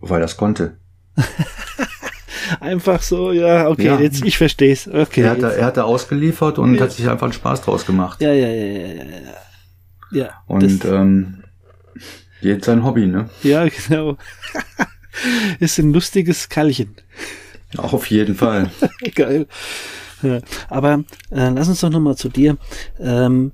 [0.00, 0.78] Weil das konnte.
[2.60, 4.00] einfach so, ja, okay, ja.
[4.00, 4.88] jetzt ich verstehe es.
[4.88, 5.22] Okay.
[5.22, 6.82] Er hat, da, er hat da ausgeliefert und ja.
[6.82, 8.20] hat sich einfach einen Spaß draus gemacht.
[8.20, 9.45] Ja, ja, ja, ja, ja.
[10.10, 10.30] Ja.
[10.46, 11.44] Und ähm,
[12.40, 13.28] jetzt sein Hobby, ne?
[13.42, 14.16] Ja, genau.
[15.60, 16.96] ist ein lustiges Kallchen.
[17.76, 18.70] Auch auf jeden Fall.
[19.14, 19.46] Geil.
[20.22, 20.40] Ja.
[20.68, 22.56] Aber äh, lass uns doch nochmal zu dir.
[22.98, 23.52] Ähm,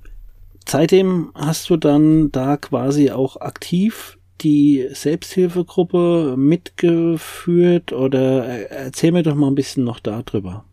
[0.69, 9.35] seitdem hast du dann da quasi auch aktiv die Selbsthilfegruppe mitgeführt oder erzähl mir doch
[9.35, 10.65] mal ein bisschen noch darüber.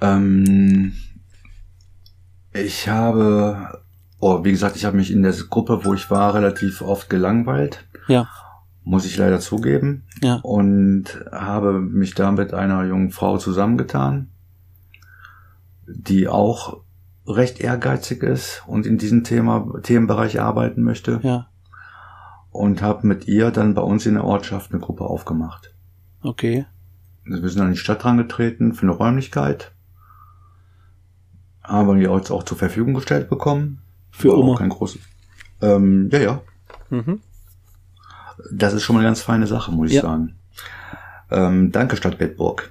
[0.00, 0.92] Ähm,
[2.52, 3.82] ich habe,
[4.18, 7.84] oh, wie gesagt, ich habe mich in der Gruppe, wo ich war, relativ oft gelangweilt.
[8.06, 8.28] Ja.
[8.84, 10.04] Muss ich leider zugeben.
[10.22, 10.36] Ja.
[10.42, 14.28] Und habe mich da mit einer jungen Frau zusammengetan,
[15.86, 16.80] die auch
[17.26, 21.20] recht ehrgeizig ist und in diesem Thema, Themenbereich arbeiten möchte.
[21.22, 21.48] Ja
[22.58, 25.72] und habe mit ihr dann bei uns in der Ortschaft eine Gruppe aufgemacht.
[26.22, 26.66] Okay.
[27.24, 29.72] Wir sind an die Stadt rangetreten für eine Räumlichkeit.
[31.62, 33.82] Haben die jetzt auch zur Verfügung gestellt bekommen.
[34.18, 34.56] Für Oma?
[34.56, 35.00] Kein großes.
[35.62, 36.40] Ähm, ja, ja.
[36.90, 37.20] Mhm.
[38.52, 39.96] Das ist schon mal eine ganz feine Sache, muss ja.
[39.96, 40.34] ich sagen.
[41.30, 42.70] Ähm, danke, Stadt Bedburg.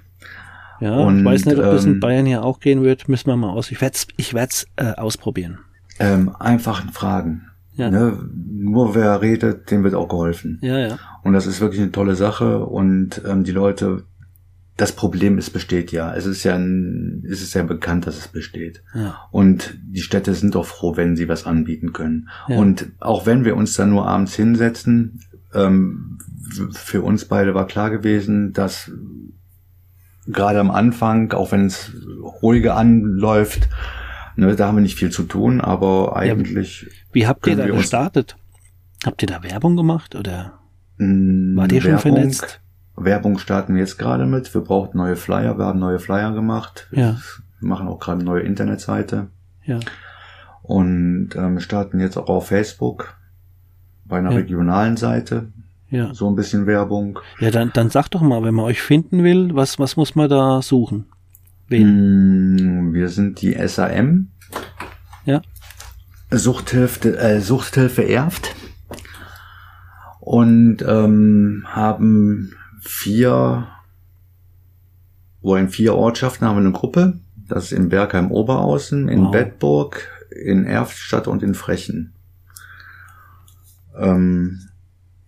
[0.79, 3.09] Ja, und, ich weiß nicht, ob das in ähm, Bayern hier auch gehen wird.
[3.09, 3.71] Müssen wir mal aus.
[3.71, 5.59] Ich werde es ich werd's, äh, ausprobieren.
[5.99, 7.47] Ähm, einfachen Fragen.
[7.75, 7.89] Ja.
[7.89, 8.29] Ne?
[8.33, 10.59] Nur wer redet, dem wird auch geholfen.
[10.61, 10.99] Ja, ja.
[11.23, 14.03] Und das ist wirklich eine tolle Sache und ähm, die Leute,
[14.77, 16.13] das Problem ist besteht ja.
[16.15, 18.83] Es ist ja ein, es ist ja bekannt, dass es besteht.
[18.93, 19.27] Ja.
[19.31, 22.29] Und die Städte sind doch froh, wenn sie was anbieten können.
[22.47, 22.57] Ja.
[22.57, 25.21] Und auch wenn wir uns dann nur abends hinsetzen,
[25.53, 26.19] ähm,
[26.71, 28.91] für uns beide war klar gewesen, dass
[30.27, 31.91] gerade am Anfang, auch wenn es
[32.41, 33.67] ruhiger anläuft,
[34.37, 36.83] Ne, da haben wir nicht viel zu tun, aber eigentlich.
[36.83, 38.37] Ja, wie habt ihr da gestartet?
[39.03, 40.59] Habt ihr da Werbung gemacht oder
[40.99, 42.61] wart ihr schon vernetzt?
[42.97, 44.53] Werbung starten wir jetzt gerade mit.
[44.53, 46.87] Wir brauchten neue Flyer, wir haben neue Flyer gemacht.
[46.91, 47.17] Ja.
[47.59, 49.27] Wir machen auch gerade eine neue Internetseite.
[49.63, 49.79] Ja.
[50.63, 53.15] Und ähm, starten jetzt auch auf Facebook
[54.05, 54.37] bei einer ja.
[54.37, 55.51] regionalen Seite.
[55.89, 56.13] Ja.
[56.13, 57.19] So ein bisschen Werbung.
[57.39, 60.29] Ja, dann, dann sag doch mal, wenn man euch finden will, was, was muss man
[60.29, 61.05] da suchen?
[61.69, 62.89] Wen?
[62.89, 64.29] Mm, wir sind die SAM.
[65.25, 65.41] Ja.
[66.31, 68.55] Suchthilfe, äh, Suchthilfe erft.
[70.19, 72.53] Und ähm, haben
[72.87, 73.67] vier,
[75.41, 77.19] wo in vier Ortschaften haben wir eine Gruppe.
[77.47, 79.31] Das ist in Bergheim Oberaußen, in wow.
[79.31, 82.13] Bedburg, in Erftstadt und in Frechen.
[83.97, 84.59] Ähm,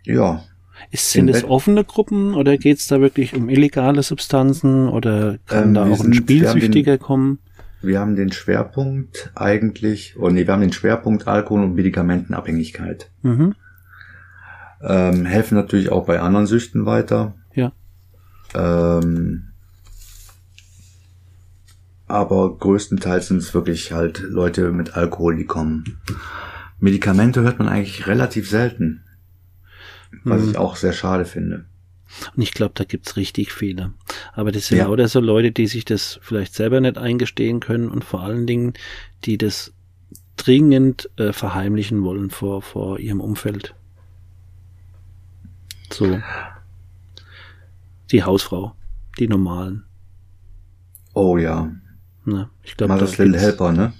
[0.03, 0.43] ja,
[0.91, 5.69] ist, sind es offene Gruppen oder geht es da wirklich um illegale Substanzen oder kann
[5.69, 7.39] ähm, da auch sind, ein Spielsüchtiger den, kommen?
[7.81, 13.11] Wir haben den Schwerpunkt eigentlich, oh nee, wir haben den Schwerpunkt Alkohol- und Medikamentenabhängigkeit.
[13.21, 13.55] Mhm.
[14.81, 17.35] Ähm, helfen natürlich auch bei anderen Süchten weiter.
[18.53, 19.49] Ähm,
[22.07, 25.99] aber größtenteils sind es wirklich halt Leute mit Alkohol, die kommen.
[26.79, 29.03] Medikamente hört man eigentlich relativ selten.
[30.23, 30.49] Was mhm.
[30.49, 31.65] ich auch sehr schade finde.
[32.35, 33.93] Und ich glaube, da gibt's richtig viele.
[34.33, 34.87] Aber das sind ja.
[34.87, 38.73] lauter so Leute, die sich das vielleicht selber nicht eingestehen können und vor allen Dingen,
[39.25, 39.73] die das
[40.35, 43.75] dringend äh, verheimlichen wollen vor, vor ihrem Umfeld.
[45.91, 46.19] So.
[48.11, 48.75] Die Hausfrau.
[49.17, 49.85] Die normalen.
[51.13, 51.71] Oh ja.
[52.25, 52.49] Ne?
[52.63, 53.93] Ich glaube, das Little Helper, ne?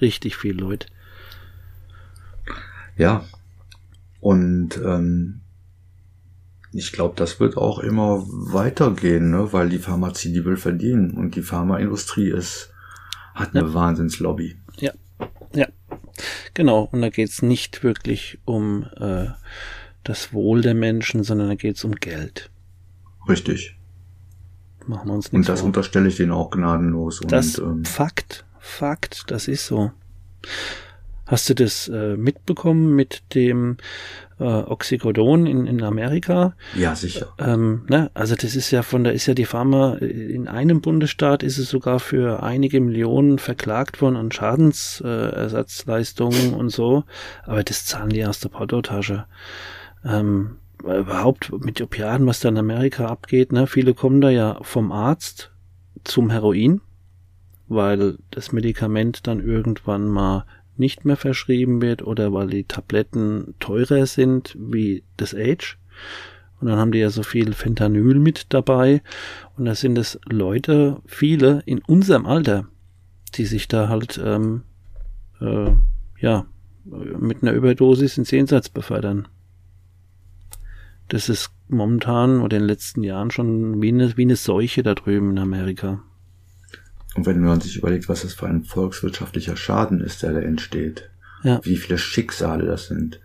[0.00, 0.86] Richtig viel Leute.
[2.96, 3.24] Ja.
[4.20, 5.40] Und ähm,
[6.72, 9.52] ich glaube, das wird auch immer weitergehen, ne?
[9.52, 12.72] weil die Pharmazie, die will verdienen und die Pharmaindustrie ist,
[13.34, 13.74] hat eine ja.
[13.74, 14.56] Wahnsinnslobby.
[14.78, 14.92] Ja,
[15.54, 15.66] ja,
[16.54, 16.88] genau.
[16.92, 19.26] Und da geht's nicht wirklich um äh,
[20.04, 22.50] das Wohl der Menschen, sondern da geht's um Geld.
[23.28, 23.76] Richtig.
[24.86, 25.68] Machen wir uns nicht Und das vor.
[25.68, 27.20] unterstelle ich denen auch gnadenlos.
[27.26, 29.92] Das und, ähm, Fakt, Fakt, das ist so.
[31.24, 33.76] Hast du das äh, mitbekommen mit dem
[34.38, 36.54] äh, Oxycodon in, in Amerika?
[36.74, 37.32] Ja, sicher.
[37.38, 38.10] Ähm, ne?
[38.12, 41.70] Also das ist ja von da ist ja die Pharma in einem Bundesstaat ist es
[41.70, 47.04] sogar für einige Millionen verklagt worden an Schadensersatzleistungen und so,
[47.44, 49.26] aber das zahlen die aus der Portotasche.
[50.04, 53.66] Ähm, überhaupt mit Opiaten, was da in Amerika abgeht, ne?
[53.66, 55.52] Viele kommen da ja vom Arzt
[56.04, 56.80] zum Heroin,
[57.68, 60.44] weil das Medikament dann irgendwann mal
[60.76, 65.78] nicht mehr verschrieben wird oder weil die Tabletten teurer sind wie das Age.
[66.60, 69.02] Und dann haben die ja so viel Fentanyl mit dabei.
[69.56, 72.66] Und da sind es Leute, viele in unserem Alter,
[73.34, 74.62] die sich da halt, ähm,
[75.40, 75.72] äh,
[76.20, 76.46] ja,
[76.84, 79.28] mit einer Überdosis ins Jenseits befördern.
[81.12, 84.94] Das ist momentan oder in den letzten Jahren schon wie eine, wie eine Seuche da
[84.94, 86.02] drüben in Amerika.
[87.14, 91.10] Und wenn man sich überlegt, was das für ein volkswirtschaftlicher Schaden ist, der da entsteht,
[91.42, 91.60] ja.
[91.64, 93.20] wie viele Schicksale das sind.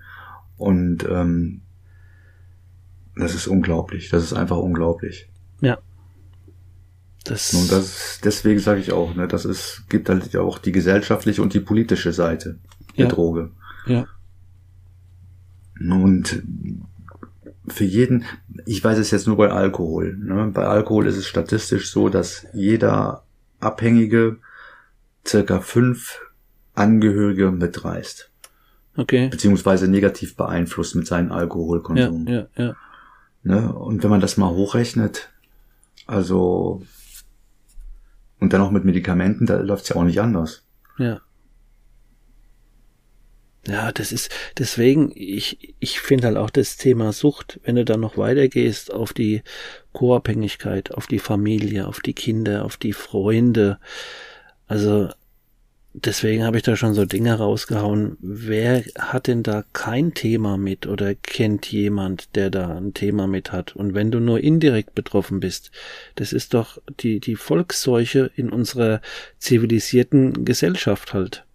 [0.58, 1.62] Und ähm,
[3.16, 4.10] das ist unglaublich.
[4.10, 5.30] Das ist einfach unglaublich.
[5.62, 5.78] Ja.
[7.24, 11.42] Das und das deswegen sage ich auch, ne, das ist gibt halt auch die gesellschaftliche
[11.42, 12.60] und die politische Seite
[12.98, 13.10] der ja.
[13.10, 13.52] Droge.
[13.86, 14.08] Ja.
[15.80, 16.44] Und
[17.68, 18.26] für jeden,
[18.66, 20.16] ich weiß es jetzt nur bei Alkohol.
[20.18, 20.52] Ne?
[20.54, 23.24] Bei Alkohol ist es statistisch so, dass jeder
[23.60, 24.38] Abhängige
[25.26, 26.22] circa fünf
[26.74, 28.32] Angehörige mitreißt.
[28.96, 29.30] Okay.
[29.30, 32.28] Beziehungsweise negativ beeinflusst mit seinem Alkoholkonsum.
[32.28, 32.76] Ja, ja, ja.
[33.44, 33.74] Ne?
[33.74, 35.30] Und wenn man das mal hochrechnet,
[36.06, 36.82] also
[38.40, 40.64] und dann auch mit Medikamenten, da läuft's ja auch nicht anders.
[40.98, 41.22] Ja.
[43.68, 48.00] Ja, das ist deswegen, ich, ich finde halt auch das Thema Sucht, wenn du dann
[48.00, 49.42] noch weitergehst auf die
[49.92, 53.78] Co-Abhängigkeit, auf die Familie, auf die Kinder, auf die Freunde.
[54.68, 55.10] Also
[55.94, 58.16] deswegen habe ich da schon so Dinge rausgehauen.
[58.22, 63.52] Wer hat denn da kein Thema mit oder kennt jemand, der da ein Thema mit
[63.52, 63.76] hat?
[63.76, 65.72] Und wenn du nur indirekt betroffen bist,
[66.16, 69.02] das ist doch die, die Volksseuche in unserer
[69.40, 71.47] zivilisierten Gesellschaft halt.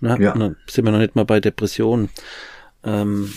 [0.00, 0.34] Na, ja.
[0.36, 2.08] Na, sind wir noch nicht mal bei Depressionen.
[2.84, 3.32] Ähm,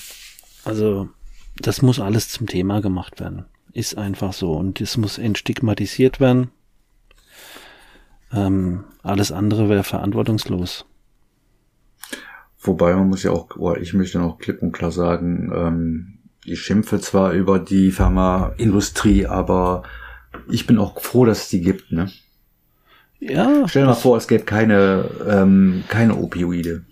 [0.64, 1.09] also,
[1.57, 3.45] das muss alles zum Thema gemacht werden.
[3.74, 4.53] Ist einfach so.
[4.53, 6.51] Und es muss entstigmatisiert werden.
[8.32, 10.86] Ähm, alles andere wäre verantwortungslos.
[12.59, 16.61] Wobei man muss ja auch, oder ich möchte noch klipp und klar sagen, ähm, ich
[16.61, 19.84] schimpfe zwar über die Pharmaindustrie, aber
[20.49, 22.09] ich bin auch froh, dass es die gibt, ne?
[23.30, 23.67] Ja.
[23.67, 26.84] Stell dir mal vor, es gäbe keine, ähm, keine Opioide.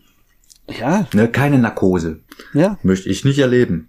[0.79, 1.07] Ja.
[1.13, 2.19] Ne, keine Narkose.
[2.53, 2.77] Ja.
[2.83, 3.87] Möchte ich nicht erleben.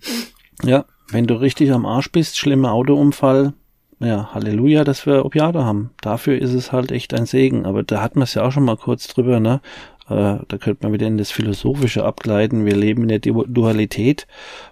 [0.64, 3.53] Ja, wenn du richtig am Arsch bist, schlimmer Autounfall,
[4.01, 5.90] ja, Halleluja, dass wir Opiate haben.
[6.01, 7.66] Dafür ist es halt echt ein Segen.
[7.66, 9.61] Aber da hatten wir es ja auch schon mal kurz drüber, ne?
[10.09, 12.64] Äh, da könnte man wieder in das Philosophische abgleiten.
[12.64, 14.26] Wir leben in der Dualität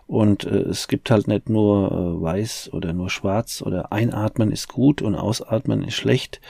[0.09, 4.69] und äh, es gibt halt nicht nur äh, weiß oder nur schwarz oder einatmen ist
[4.69, 6.41] gut und ausatmen ist schlecht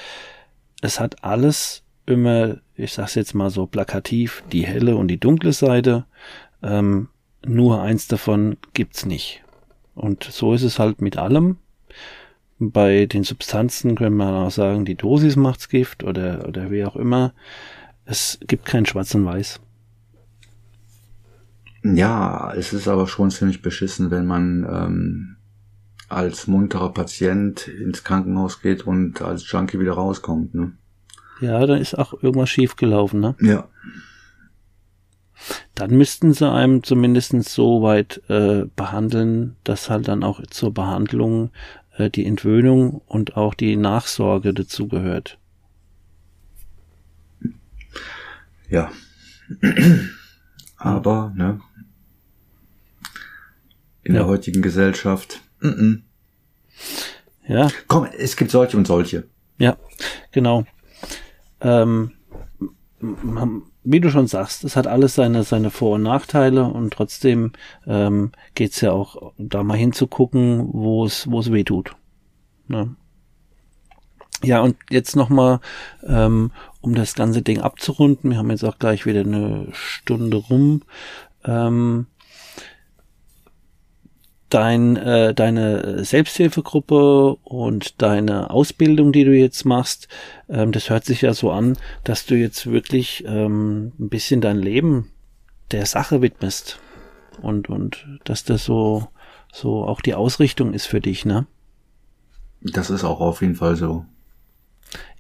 [0.81, 5.53] es hat alles immer, ich sag's jetzt mal so plakativ, die helle und die dunkle
[5.53, 6.07] Seite.
[6.63, 7.09] Ähm,
[7.45, 9.43] nur eins davon gibt's nicht.
[9.95, 11.59] Und so ist es halt mit allem.
[12.59, 16.97] Bei den Substanzen können wir auch sagen, die Dosis macht's Gift oder, oder wie auch
[16.97, 17.33] immer.
[18.05, 19.61] Es gibt kein Schwarz und Weiß.
[21.83, 25.37] Ja, es ist aber schon ziemlich beschissen, wenn man ähm,
[26.11, 30.73] als munterer Patient ins Krankenhaus geht und als Junkie wieder rauskommt, ne?
[31.41, 33.37] Ja, da ist auch irgendwas schiefgelaufen, ne?
[33.41, 33.69] Ja.
[35.75, 41.51] Dann müssten sie einem zumindest so weit äh, behandeln, dass halt dann auch zur Behandlung
[41.97, 45.39] äh, die Entwöhnung und auch die Nachsorge dazugehört.
[48.69, 48.91] Ja.
[50.77, 51.61] Aber, ne?
[54.03, 54.21] In ja.
[54.21, 56.03] der heutigen Gesellschaft Mm-mm.
[57.47, 57.69] Ja.
[57.89, 59.29] Komm, es gibt solche und solche.
[59.59, 59.77] Ja,
[60.33, 60.65] genau.
[61.61, 62.13] Ähm,
[63.83, 67.53] wie du schon sagst, es hat alles seine, seine Vor- und Nachteile und trotzdem
[67.87, 71.97] ähm, geht ja auch da mal hinzugucken, wo es, wo es weh tut.
[72.69, 72.95] Ne?
[74.43, 75.61] Ja, und jetzt nochmal,
[76.07, 80.83] ähm, um das ganze Ding abzurunden, wir haben jetzt auch gleich wieder eine Stunde rum.
[81.45, 82.07] Ähm,
[84.51, 90.09] dein, äh, deine Selbsthilfegruppe und deine Ausbildung, die du jetzt machst,
[90.49, 94.59] ähm, das hört sich ja so an, dass du jetzt wirklich ähm, ein bisschen dein
[94.59, 95.11] Leben
[95.71, 96.81] der Sache widmest
[97.41, 99.09] und und dass das so
[99.53, 101.47] so auch die Ausrichtung ist für dich, ne?
[102.61, 104.05] Das ist auch auf jeden Fall so.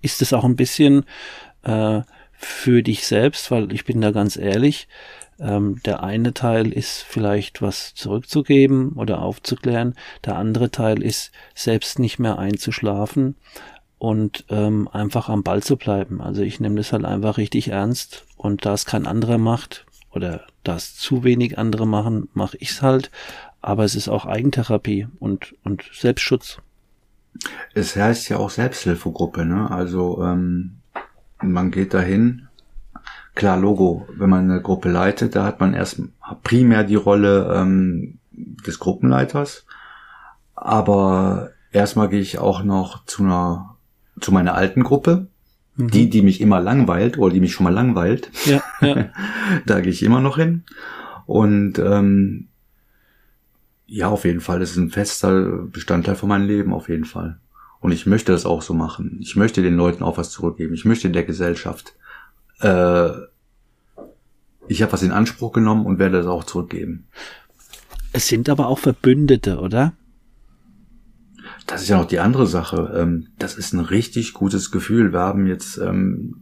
[0.02, 1.04] Ist es auch ein bisschen
[1.62, 2.02] äh,
[2.32, 4.88] für dich selbst, weil ich bin da ganz ehrlich,
[5.40, 11.98] ähm, der eine Teil ist vielleicht was zurückzugeben oder aufzuklären, der andere Teil ist selbst
[11.98, 13.36] nicht mehr einzuschlafen
[13.98, 16.20] und ähm, einfach am Ball zu bleiben.
[16.20, 20.46] Also ich nehme das halt einfach richtig ernst und da es kein anderer macht oder
[20.64, 23.10] da es zu wenig andere machen, mache ich es halt.
[23.62, 26.58] Aber es ist auch Eigentherapie und, und Selbstschutz.
[27.74, 29.70] Es heißt ja auch Selbsthilfegruppe, ne?
[29.70, 30.76] Also ähm,
[31.42, 32.48] man geht dahin.
[33.34, 36.02] Klar, Logo, wenn man eine Gruppe leitet, da hat man erst
[36.42, 39.66] primär die Rolle ähm, des Gruppenleiters.
[40.54, 43.76] Aber erstmal gehe ich auch noch zu einer
[44.20, 45.28] zu meiner alten Gruppe,
[45.76, 45.90] mhm.
[45.90, 48.30] die, die mich immer langweilt oder die mich schon mal langweilt.
[48.44, 49.06] Ja, ja.
[49.66, 50.64] da gehe ich immer noch hin.
[51.26, 52.48] Und ähm,
[53.86, 54.60] ja, auf jeden Fall.
[54.60, 57.38] Das ist ein fester Bestandteil von meinem Leben, auf jeden Fall.
[57.80, 59.18] Und ich möchte das auch so machen.
[59.20, 60.74] Ich möchte den Leuten auch was zurückgeben.
[60.74, 61.94] Ich möchte der Gesellschaft.
[62.60, 63.10] Äh,
[64.68, 67.06] ich habe was in Anspruch genommen und werde das auch zurückgeben.
[68.12, 69.92] Es sind aber auch Verbündete, oder?
[71.66, 72.92] Das ist ja noch die andere Sache.
[72.96, 75.12] Ähm, das ist ein richtig gutes Gefühl.
[75.12, 76.36] Wir haben jetzt, ähm,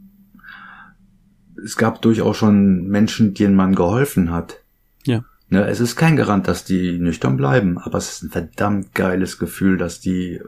[1.63, 4.63] es gab durchaus schon Menschen, denen man geholfen hat.
[5.05, 5.23] Ja.
[5.49, 9.39] Ne, es ist kein Garant, dass die nüchtern bleiben, aber es ist ein verdammt geiles
[9.39, 10.41] Gefühl, dass die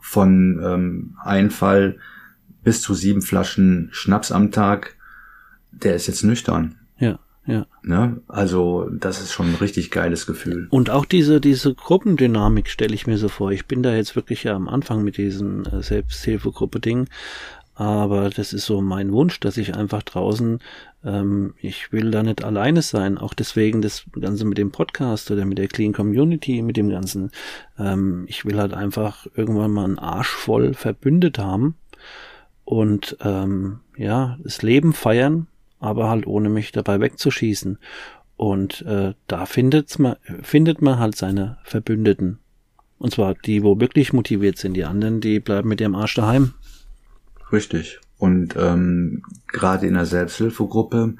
[0.00, 1.98] von ähm, Einfall
[2.62, 4.95] bis zu sieben Flaschen Schnaps am Tag,
[5.82, 6.76] der ist jetzt nüchtern.
[6.98, 7.66] Ja, ja.
[7.82, 8.20] Ne?
[8.28, 10.66] Also das ist schon ein richtig geiles Gefühl.
[10.70, 13.52] Und auch diese, diese Gruppendynamik stelle ich mir so vor.
[13.52, 17.08] Ich bin da jetzt wirklich ja am Anfang mit diesem äh, Selbsthilfegruppe-Ding.
[17.74, 20.60] Aber das ist so mein Wunsch, dass ich einfach draußen,
[21.04, 23.18] ähm, ich will da nicht alleine sein.
[23.18, 27.30] Auch deswegen das Ganze mit dem Podcast oder mit der Clean Community, mit dem Ganzen.
[27.78, 31.76] Ähm, ich will halt einfach irgendwann mal einen Arsch voll verbündet haben
[32.66, 35.46] und ähm, ja, das Leben feiern,
[35.80, 37.78] aber halt ohne mich dabei wegzuschießen.
[38.36, 42.38] Und äh, da findet's man, findet man halt seine Verbündeten.
[42.98, 44.74] Und zwar die, wo wirklich motiviert sind.
[44.74, 46.54] Die anderen, die bleiben mit ihrem Arsch daheim.
[47.52, 48.00] Richtig.
[48.18, 51.16] Und ähm, gerade in der Selbsthilfegruppe,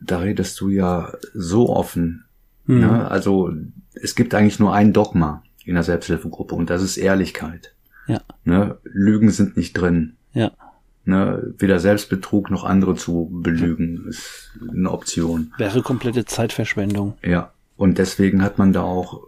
[0.00, 2.24] da redest du ja so offen.
[2.66, 2.80] Mhm.
[2.80, 3.10] Ne?
[3.10, 3.52] Also
[3.94, 7.74] es gibt eigentlich nur ein Dogma in der Selbsthilfegruppe und das ist Ehrlichkeit.
[8.06, 8.20] Ja.
[8.44, 8.78] Ne?
[8.84, 10.16] Lügen sind nicht drin.
[10.32, 10.52] Ja.
[11.04, 11.54] Ne?
[11.58, 15.52] Weder Selbstbetrug noch andere zu belügen ist eine Option.
[15.58, 17.14] Wäre komplette Zeitverschwendung.
[17.22, 17.52] Ja.
[17.76, 19.22] Und deswegen hat man da auch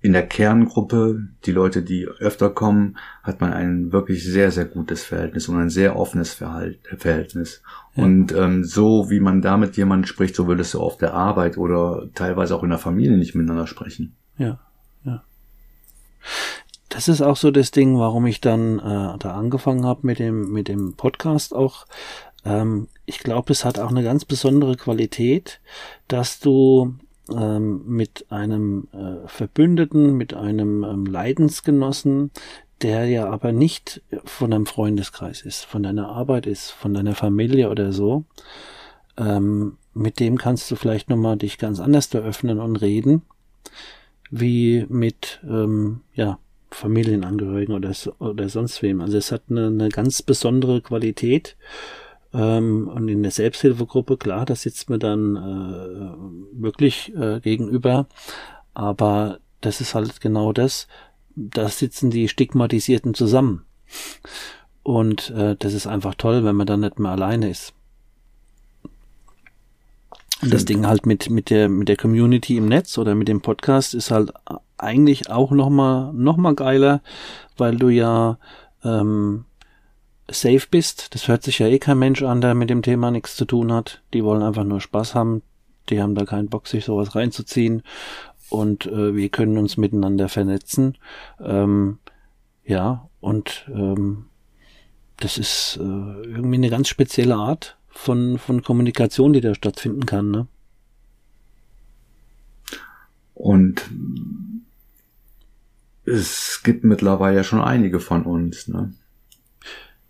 [0.00, 5.02] in der Kerngruppe, die Leute, die öfter kommen, hat man ein wirklich sehr, sehr gutes
[5.02, 7.62] Verhältnis und ein sehr offenes Verhältnis.
[7.94, 8.04] Ja.
[8.04, 11.58] Und ähm, so wie man da mit jemandem spricht, so würdest du auf der Arbeit
[11.58, 14.14] oder teilweise auch in der Familie nicht miteinander sprechen.
[14.36, 14.60] Ja,
[15.04, 15.24] ja.
[16.98, 20.50] Das ist auch so das Ding, warum ich dann äh, da angefangen habe mit dem,
[20.50, 21.86] mit dem Podcast auch.
[22.44, 25.60] Ähm, ich glaube, es hat auch eine ganz besondere Qualität,
[26.08, 26.96] dass du
[27.32, 32.32] ähm, mit einem äh, Verbündeten, mit einem ähm, Leidensgenossen,
[32.82, 37.70] der ja aber nicht von einem Freundeskreis ist, von deiner Arbeit ist, von deiner Familie
[37.70, 38.24] oder so,
[39.16, 43.22] ähm, mit dem kannst du vielleicht nochmal dich ganz anders eröffnen und reden,
[44.32, 46.40] wie mit, ähm, ja,
[46.70, 49.00] Familienangehörigen oder, oder sonst wem.
[49.00, 51.56] Also es hat eine, eine ganz besondere Qualität
[52.32, 58.06] ähm, und in der Selbsthilfegruppe, klar, da sitzt man dann äh, wirklich äh, gegenüber.
[58.74, 60.88] Aber das ist halt genau das.
[61.34, 63.64] Da sitzen die Stigmatisierten zusammen.
[64.82, 67.74] Und äh, das ist einfach toll, wenn man dann nicht mehr alleine ist.
[70.40, 73.40] Und das Ding halt mit, mit der, mit der Community im Netz oder mit dem
[73.40, 74.32] Podcast ist halt
[74.78, 77.02] eigentlich auch nochmal, noch mal geiler,
[77.56, 78.38] weil du ja,
[78.84, 79.44] ähm,
[80.30, 81.14] safe bist.
[81.14, 83.72] Das hört sich ja eh kein Mensch an, der mit dem Thema nichts zu tun
[83.72, 84.02] hat.
[84.12, 85.42] Die wollen einfach nur Spaß haben.
[85.88, 87.82] Die haben da keinen Bock, sich sowas reinzuziehen.
[88.50, 90.96] Und äh, wir können uns miteinander vernetzen.
[91.40, 91.98] Ähm,
[92.64, 94.26] ja, und ähm,
[95.18, 100.30] das ist äh, irgendwie eine ganz spezielle Art von, von Kommunikation, die da stattfinden kann.
[100.30, 100.46] Ne?
[103.34, 103.90] Und
[106.08, 108.92] es gibt mittlerweile ja schon einige von uns, ne?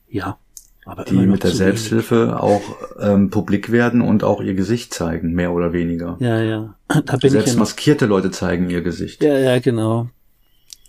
[0.08, 0.38] Ja.
[0.84, 2.36] Aber die mit der Selbsthilfe wenig.
[2.36, 2.62] auch
[2.98, 6.16] ähm, publik werden und auch ihr Gesicht zeigen, mehr oder weniger.
[6.18, 6.74] Ja, ja.
[7.04, 9.22] Da bin Selbst ich ja maskierte Leute zeigen ihr Gesicht.
[9.22, 10.08] Ja, ja, genau.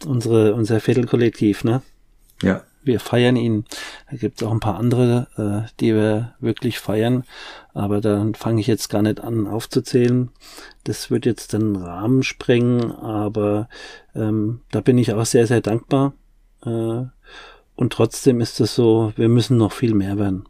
[0.05, 1.81] Unsere, unser Viertelkollektiv, ne?
[2.41, 2.63] Ja.
[2.81, 3.65] Wir feiern ihn.
[4.09, 7.25] Da gibt's auch ein paar andere, äh, die wir wirklich feiern.
[7.79, 10.31] Aber dann fange ich jetzt gar nicht an aufzuzählen.
[10.83, 13.69] Das wird jetzt den Rahmen sprengen, aber
[14.13, 16.13] ähm, da bin ich auch sehr, sehr dankbar.
[16.65, 17.05] Äh,
[17.75, 20.43] und trotzdem ist es so, wir müssen noch viel mehr werden.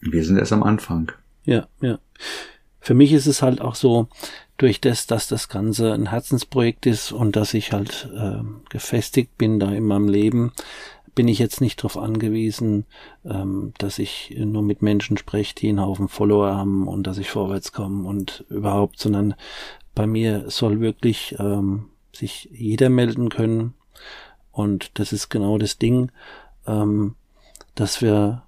[0.00, 1.10] Wir sind erst am Anfang.
[1.44, 1.98] Ja, ja.
[2.78, 4.08] Für mich ist es halt auch so,
[4.58, 9.58] durch das, dass das Ganze ein Herzensprojekt ist und dass ich halt äh, gefestigt bin
[9.58, 10.52] da in meinem Leben,
[11.14, 12.86] bin ich jetzt nicht darauf angewiesen,
[13.24, 17.30] ähm, dass ich nur mit Menschen spreche, die einen Haufen Follower haben und dass ich
[17.30, 19.34] vorwärts komme und überhaupt, sondern
[19.94, 23.74] bei mir soll wirklich ähm, sich jeder melden können,
[24.52, 26.12] und das ist genau das Ding,
[26.66, 27.16] ähm,
[27.74, 28.42] dass wir,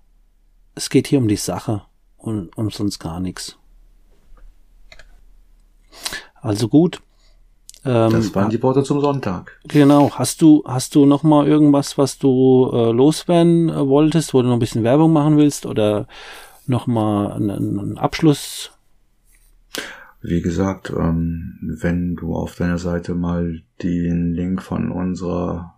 [0.75, 1.83] es geht hier um die Sache
[2.19, 3.57] und um sonst gar nichts.
[6.35, 7.01] Also gut.
[7.85, 9.59] Ähm, das waren die Worte zum Sonntag.
[9.69, 10.11] Genau.
[10.13, 14.49] Hast du, hast du noch mal irgendwas, was du äh, loswerden äh, wolltest, wo du
[14.49, 16.07] noch ein bisschen Werbung machen willst oder
[16.67, 18.71] noch mal einen, einen Abschluss?
[20.23, 25.75] Wie gesagt, ähm, wenn du auf deiner Seite mal den Link von unserer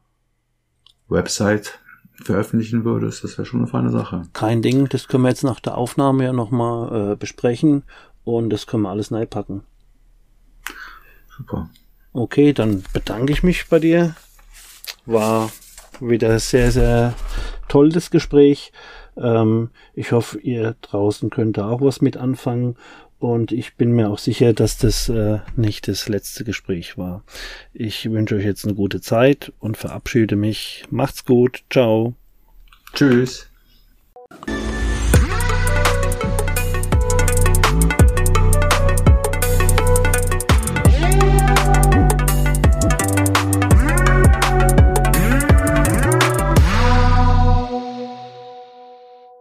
[1.09, 1.81] Website
[2.15, 4.23] veröffentlichen würdest, das wäre schon eine feine Sache.
[4.33, 7.83] Kein Ding, das können wir jetzt nach der Aufnahme ja nochmal äh, besprechen
[8.25, 9.63] und das können wir alles neu packen.
[11.37, 11.69] Super.
[12.17, 14.17] Okay, dann bedanke ich mich bei dir.
[15.05, 15.53] War
[16.01, 17.15] wieder sehr, sehr
[17.69, 18.73] toll das Gespräch.
[19.19, 22.77] Ähm, ich hoffe, ihr draußen könnt da auch was mit anfangen
[23.19, 27.23] und ich bin mir auch sicher, dass das äh, nicht das letzte Gespräch war.
[27.75, 30.85] Ich wünsche euch jetzt eine gute Zeit und verabschiede mich.
[30.89, 31.65] Macht's gut.
[31.69, 32.15] Ciao.
[32.95, 33.51] Tschüss.